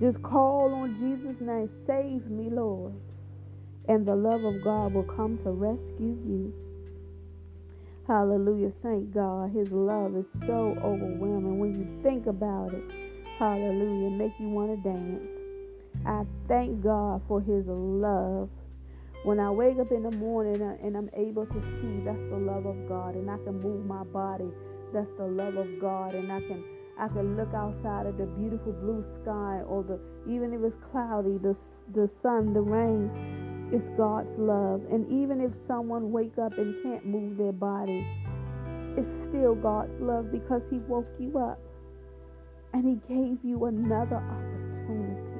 just 0.00 0.22
call 0.24 0.72
on 0.72 0.96
Jesus' 0.96 1.36
name. 1.44 1.68
Save 1.86 2.24
me, 2.30 2.48
Lord. 2.48 2.94
And 3.86 4.06
the 4.06 4.16
love 4.16 4.44
of 4.44 4.64
God 4.64 4.94
will 4.94 5.04
come 5.04 5.38
to 5.44 5.50
rescue 5.50 6.16
you. 6.24 6.54
Hallelujah. 8.08 8.72
Thank 8.82 9.12
God. 9.12 9.52
His 9.52 9.68
love 9.70 10.16
is 10.16 10.24
so 10.46 10.74
overwhelming 10.82 11.58
when 11.58 11.76
you 11.76 12.02
think 12.02 12.26
about 12.26 12.72
it. 12.72 12.84
Hallelujah. 13.38 14.10
Make 14.10 14.32
you 14.40 14.48
want 14.48 14.70
to 14.72 14.88
dance. 14.88 15.22
I 16.06 16.24
thank 16.48 16.82
God 16.82 17.20
for 17.28 17.42
His 17.42 17.64
love. 17.66 18.48
When 19.24 19.38
I 19.38 19.50
wake 19.50 19.78
up 19.78 19.92
in 19.92 20.02
the 20.02 20.10
morning 20.10 20.60
and 20.82 20.96
I'm 20.96 21.10
able 21.14 21.46
to 21.46 21.60
see, 21.78 22.02
that's 22.04 22.18
the 22.30 22.42
love 22.42 22.66
of 22.66 22.88
God, 22.88 23.14
and 23.14 23.30
I 23.30 23.38
can 23.44 23.60
move 23.60 23.86
my 23.86 24.02
body, 24.04 24.50
that's 24.92 25.06
the 25.16 25.26
love 25.26 25.56
of 25.56 25.68
God, 25.80 26.14
and 26.14 26.32
I 26.32 26.40
can 26.40 26.64
I 26.98 27.08
can 27.08 27.36
look 27.36 27.54
outside 27.54 28.06
at 28.06 28.18
the 28.18 28.26
beautiful 28.26 28.72
blue 28.72 29.04
sky, 29.22 29.62
or 29.66 29.82
the 29.82 29.98
even 30.26 30.52
if 30.52 30.60
it's 30.62 30.76
cloudy, 30.90 31.38
the 31.38 31.56
the 31.94 32.10
sun, 32.22 32.52
the 32.52 32.60
rain, 32.60 33.70
it's 33.72 33.86
God's 33.96 34.28
love. 34.38 34.82
And 34.90 35.06
even 35.22 35.40
if 35.40 35.52
someone 35.66 36.12
wake 36.12 36.36
up 36.38 36.58
and 36.58 36.74
can't 36.82 37.06
move 37.06 37.38
their 37.38 37.52
body, 37.52 38.04
it's 38.98 39.08
still 39.30 39.54
God's 39.54 39.94
love 40.00 40.30
because 40.30 40.62
He 40.68 40.78
woke 40.90 41.08
you 41.18 41.38
up 41.38 41.58
and 42.74 42.84
He 42.84 42.96
gave 43.08 43.38
you 43.44 43.66
another 43.66 44.16
opportunity 44.16 45.30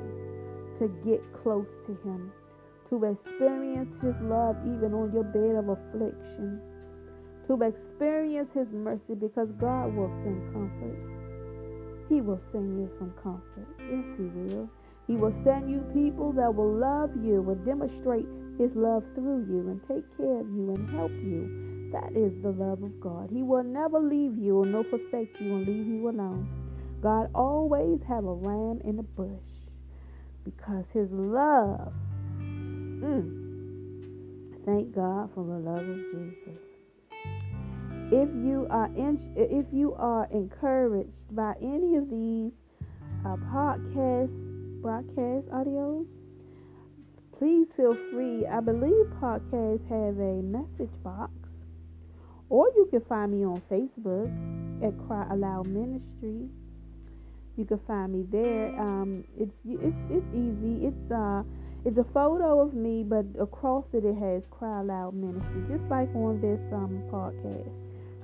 to 0.79 0.89
get 1.05 1.21
close 1.43 1.67
to 1.87 1.93
Him, 2.09 2.33
to 2.93 3.01
experience 3.09 3.89
His 4.05 4.13
love 4.21 4.55
even 4.69 4.93
on 4.93 5.09
your 5.17 5.25
bed 5.25 5.57
of 5.57 5.73
affliction, 5.73 6.61
to 7.49 7.57
experience 7.65 8.53
His 8.53 8.69
mercy 8.69 9.17
because 9.17 9.49
God 9.57 9.97
will 9.97 10.13
send 10.21 10.45
comfort. 10.53 11.01
He 12.13 12.21
will 12.21 12.41
send 12.53 12.77
you 12.77 12.93
some 13.01 13.17
comfort. 13.17 13.65
Yes, 13.81 14.05
He 14.21 14.29
will. 14.29 14.69
He 15.09 15.17
will 15.17 15.33
send 15.43 15.73
you 15.73 15.81
people 15.97 16.33
that 16.37 16.55
will 16.55 16.77
love 16.77 17.17
you 17.17 17.41
and 17.49 17.65
demonstrate 17.65 18.29
His 18.61 18.69
love 18.77 19.05
through 19.17 19.49
you 19.49 19.73
and 19.73 19.81
take 19.89 20.05
care 20.21 20.45
of 20.45 20.49
you 20.53 20.77
and 20.77 20.85
help 20.93 21.13
you. 21.25 21.89
That 21.97 22.13
is 22.13 22.33
the 22.45 22.53
love 22.53 22.83
of 22.83 23.01
God. 23.01 23.31
He 23.33 23.43
will 23.43 23.65
never 23.65 24.01
leave 24.01 24.37
you 24.37 24.61
or 24.61 24.67
no 24.67 24.85
forsake 24.85 25.33
you 25.41 25.57
and 25.57 25.67
leave 25.67 25.89
you 25.89 26.11
alone. 26.11 26.45
God 27.03 27.31
always 27.35 28.01
have 28.07 28.25
a 28.25 28.33
ram 28.33 28.81
in 28.85 28.97
the 28.97 29.03
bush 29.03 29.49
because 30.45 30.85
his 30.93 31.09
love. 31.11 31.93
Mm, 33.03 34.65
thank 34.65 34.95
God 34.95 35.31
for 35.35 35.45
the 35.45 35.59
love 35.59 35.83
of 35.83 35.97
Jesus. 36.13 36.61
If 38.13 38.29
you 38.45 38.67
are 38.71 38.87
in, 38.87 39.19
if 39.37 39.67
you 39.73 39.95
are 39.95 40.29
encouraged 40.31 41.11
by 41.33 41.55
any 41.61 41.97
of 41.97 42.09
these 42.11 42.53
uh, 43.25 43.37
podcast 43.51 44.31
broadcast 44.83 45.49
audios, 45.49 46.07
please 47.39 47.67
feel 47.77 47.97
free. 48.13 48.47
I 48.47 48.61
believe 48.61 49.07
podcasts 49.21 49.89
have 49.89 50.19
a 50.19 50.43
message 50.43 50.95
box, 51.03 51.33
or 52.51 52.69
you 52.77 52.87
can 52.91 53.01
find 53.09 53.33
me 53.33 53.45
on 53.45 53.61
Facebook 53.71 54.31
at 54.87 54.95
Cry 55.09 55.27
Aloud 55.31 55.67
Ministry 55.67 56.49
you 57.57 57.65
can 57.67 57.81
find 57.87 58.13
me 58.13 58.25
there. 58.31 58.69
Um, 58.81 59.25
it's 59.39 59.53
it's 59.65 59.97
it's 60.11 60.27
easy. 60.35 60.87
It's 60.87 61.13
uh 61.13 61.43
it's 61.85 61.99
a 61.99 62.07
photo 62.15 62.61
of 62.61 62.75
me, 62.75 63.03
but 63.03 63.27
across 63.41 63.85
it 63.93 64.05
it 64.05 64.17
has 64.17 64.43
Cry 64.51 64.83
Loud 64.83 65.15
Ministry, 65.15 65.63
just 65.69 65.83
like 65.91 66.09
on 66.15 66.41
this 66.41 66.61
um 66.73 67.03
podcast. 67.11 67.73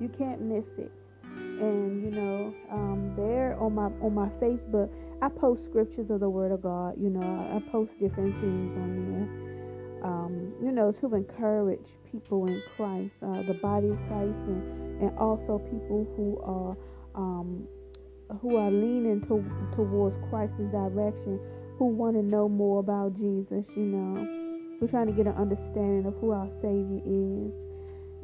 You 0.00 0.08
can't 0.16 0.40
miss 0.42 0.64
it. 0.78 0.92
And 1.24 2.04
you 2.04 2.10
know, 2.10 2.54
um, 2.70 3.14
there 3.16 3.58
on 3.60 3.74
my 3.74 3.90
on 4.00 4.14
my 4.14 4.28
Facebook, 4.40 4.88
I 5.20 5.28
post 5.28 5.60
scriptures 5.70 6.06
of 6.10 6.20
the 6.20 6.30
Word 6.30 6.52
of 6.52 6.62
God. 6.62 6.94
You 7.00 7.10
know, 7.10 7.20
I, 7.20 7.56
I 7.56 7.72
post 7.72 7.90
different 8.00 8.34
things 8.40 8.76
on 8.78 8.90
there. 9.10 10.04
Um, 10.04 10.54
you 10.62 10.70
know, 10.70 10.92
to 10.92 11.14
encourage 11.16 11.84
people 12.12 12.46
in 12.46 12.62
Christ, 12.76 13.10
uh, 13.22 13.42
the 13.42 13.58
body 13.60 13.88
of 13.88 13.98
Christ, 14.06 14.38
and, 14.46 15.02
and 15.02 15.18
also 15.18 15.58
people 15.58 16.06
who 16.16 16.38
are 16.46 16.76
um, 17.16 17.66
who 18.40 18.56
are 18.56 18.70
leaning 18.70 19.20
to, 19.22 19.42
towards 19.74 20.14
Christ's 20.30 20.70
direction, 20.70 21.40
who 21.78 21.86
want 21.86 22.16
to 22.16 22.22
know 22.22 22.48
more 22.48 22.80
about 22.80 23.16
Jesus, 23.16 23.64
you 23.76 23.84
know. 23.84 24.26
We're 24.80 24.88
trying 24.88 25.06
to 25.06 25.12
get 25.12 25.26
an 25.26 25.34
understanding 25.34 26.06
of 26.06 26.14
who 26.20 26.30
our 26.30 26.48
Savior 26.62 27.02
is 27.04 27.52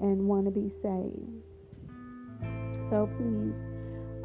and 0.01 0.27
want 0.27 0.47
to 0.47 0.51
be 0.51 0.71
saved. 0.83 1.43
So 2.91 3.09
please, 3.17 3.55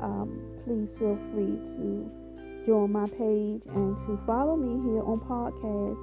um, 0.02 0.42
please 0.65 0.89
feel 0.98 1.18
free 1.34 1.58
to 1.78 2.12
join 2.65 2.92
my 2.92 3.08
page 3.08 3.62
and 3.73 3.98
to 4.06 4.19
follow 4.25 4.56
me 4.56 4.77
here 4.90 5.02
on 5.02 5.19
podcast 5.21 5.98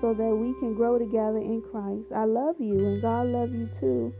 so 0.00 0.14
that 0.14 0.34
we 0.34 0.54
can 0.58 0.74
grow 0.74 0.98
together 0.98 1.38
in 1.38 1.62
Christ. 1.70 2.10
I 2.14 2.24
love 2.24 2.56
you 2.58 2.78
and 2.78 3.02
God 3.02 3.26
love 3.26 3.52
you 3.52 3.68
too. 3.78 4.14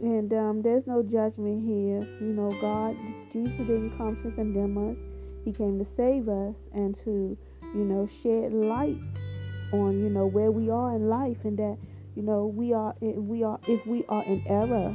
And 0.00 0.32
um, 0.32 0.62
there's 0.62 0.86
no 0.86 1.02
judgment 1.02 1.62
here. 1.62 2.00
You 2.20 2.32
know, 2.32 2.50
God, 2.60 2.96
Jesus 3.32 3.58
didn't 3.58 3.96
come 3.96 4.16
to 4.24 4.30
condemn 4.32 4.78
us. 4.78 4.96
He 5.44 5.52
came 5.52 5.78
to 5.78 5.86
save 5.96 6.28
us 6.28 6.54
and 6.72 6.96
to, 7.04 7.36
you 7.74 7.84
know, 7.84 8.08
shed 8.22 8.52
light 8.52 9.00
on, 9.72 10.02
you 10.02 10.10
know, 10.10 10.26
where 10.26 10.50
we 10.50 10.70
are 10.70 10.94
in 10.94 11.08
life 11.08 11.38
and 11.44 11.58
that, 11.58 11.78
you 12.14 12.22
know, 12.22 12.46
we 12.46 12.72
are, 12.72 12.94
we 13.00 13.42
are, 13.42 13.58
if 13.66 13.84
we 13.86 14.04
are 14.08 14.22
in 14.24 14.44
error, 14.46 14.94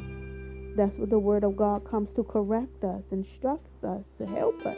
that's 0.78 0.96
what 1.00 1.10
the 1.10 1.18
Word 1.18 1.44
of 1.44 1.58
God 1.58 1.90
comes 1.90 2.08
to 2.16 2.24
correct 2.24 2.84
us, 2.84 3.02
instructs 3.12 3.84
us, 3.84 4.04
to 4.20 4.28
help 4.28 4.64
us, 4.66 4.78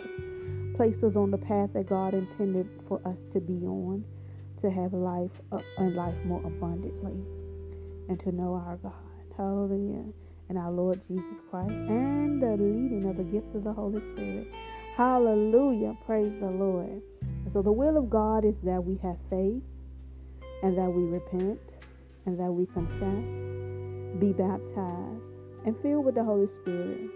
place 0.78 0.96
us 1.04 1.16
on 1.16 1.32
the 1.32 1.38
path 1.38 1.70
that 1.74 1.90
God 1.90 2.14
intended 2.14 2.68
for 2.88 3.02
us 3.06 3.18
to 3.34 3.42
be 3.42 3.66
on, 3.66 4.06
to 4.62 4.72
have 4.72 4.94
life 4.94 5.32
uh, 5.52 5.60
and 5.78 5.96
life 5.96 6.16
more 6.26 6.42
abundantly, 6.46 7.20
and 8.08 8.20
to 8.22 8.32
know 8.32 8.54
our 8.54 8.78
God. 8.78 8.94
Hallelujah. 9.36 10.06
And 10.50 10.58
our 10.58 10.72
Lord 10.72 11.00
Jesus 11.08 11.38
Christ 11.52 11.70
and 11.70 12.42
the 12.42 12.58
leading 12.58 13.08
of 13.08 13.18
the 13.18 13.24
gift 13.24 13.54
of 13.54 13.64
the 13.64 13.72
Holy 13.72 14.02
Spirit. 14.14 14.48
Hallelujah. 14.98 15.96
Praise 16.06 16.34
the 16.40 16.48
Lord. 16.48 17.02
So 17.54 17.62
the 17.62 17.72
will 17.72 17.98
of 17.98 18.10
God 18.10 18.46
is 18.46 18.56
that 18.64 18.84
we 18.84 19.00
have 19.02 19.18
faith 19.30 19.64
and 20.64 20.78
that 20.78 20.90
we 20.90 21.04
repent 21.04 21.60
and 22.26 22.40
that 22.40 22.52
we 22.52 22.66
confess 22.68 23.50
be 24.20 24.34
baptized 24.34 25.24
and 25.66 25.76
filled 25.82 26.06
with 26.06 26.16
the 26.16 26.24
Holy 26.24 26.48
Spirit. 26.62 27.10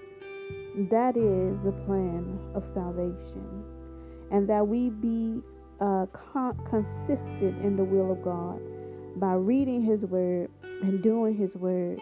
That 0.89 1.17
is 1.17 1.57
the 1.65 1.73
plan 1.85 2.39
of 2.55 2.63
salvation. 2.73 3.63
And 4.31 4.49
that 4.49 4.67
we 4.67 4.89
be 4.89 5.41
uh, 5.81 6.05
con- 6.33 6.57
consistent 6.69 7.63
in 7.63 7.75
the 7.75 7.83
will 7.83 8.11
of 8.11 8.23
God 8.23 8.59
by 9.19 9.33
reading 9.33 9.83
His 9.83 10.01
Word 10.09 10.49
and 10.63 11.03
doing 11.03 11.35
His 11.35 11.53
Word 11.55 11.99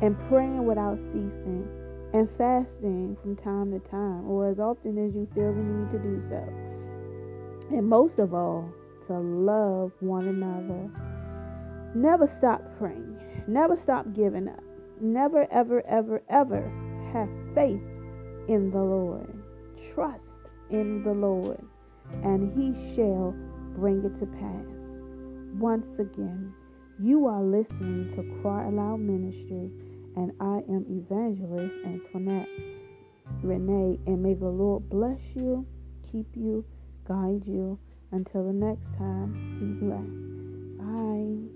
and 0.00 0.16
praying 0.28 0.64
without 0.64 0.96
ceasing 1.12 1.66
and 2.14 2.28
fasting 2.38 3.16
from 3.22 3.36
time 3.36 3.72
to 3.72 3.80
time 3.90 4.28
or 4.28 4.48
as 4.48 4.58
often 4.58 4.96
as 4.96 5.14
you 5.14 5.28
feel 5.34 5.52
the 5.52 5.60
need 5.60 5.92
to 5.92 5.98
do 5.98 6.22
so. 6.30 6.65
And 7.70 7.88
most 7.88 8.18
of 8.18 8.32
all, 8.34 8.72
to 9.08 9.18
love 9.18 9.92
one 10.00 10.26
another. 10.28 10.90
Never 11.94 12.30
stop 12.38 12.62
praying. 12.78 13.18
Never 13.46 13.78
stop 13.84 14.06
giving 14.14 14.48
up. 14.48 14.62
Never, 15.00 15.46
ever, 15.52 15.86
ever, 15.86 16.22
ever 16.28 16.62
have 17.12 17.28
faith 17.54 17.82
in 18.48 18.70
the 18.72 18.82
Lord. 18.82 19.32
Trust 19.94 20.22
in 20.70 21.02
the 21.04 21.12
Lord, 21.12 21.62
and 22.24 22.52
He 22.52 22.94
shall 22.94 23.34
bring 23.76 24.04
it 24.04 24.18
to 24.20 24.26
pass. 24.26 24.66
Once 25.58 25.86
again, 25.98 26.52
you 27.00 27.26
are 27.26 27.42
listening 27.42 28.12
to 28.16 28.42
Cry 28.42 28.66
Aloud 28.66 29.00
Ministry, 29.00 29.70
and 30.16 30.32
I 30.40 30.62
am 30.68 30.84
Evangelist 30.88 31.74
Antoinette 31.84 32.48
Renee, 33.42 33.98
and 34.06 34.22
may 34.22 34.34
the 34.34 34.48
Lord 34.48 34.88
bless 34.88 35.20
you, 35.34 35.66
keep 36.10 36.28
you, 36.34 36.64
guide 37.08 37.42
you. 37.46 37.78
Until 38.12 38.46
the 38.46 38.52
next 38.52 38.86
time, 38.98 39.32
be 39.58 39.86
blessed. 39.86 40.78
Bye. 40.78 41.55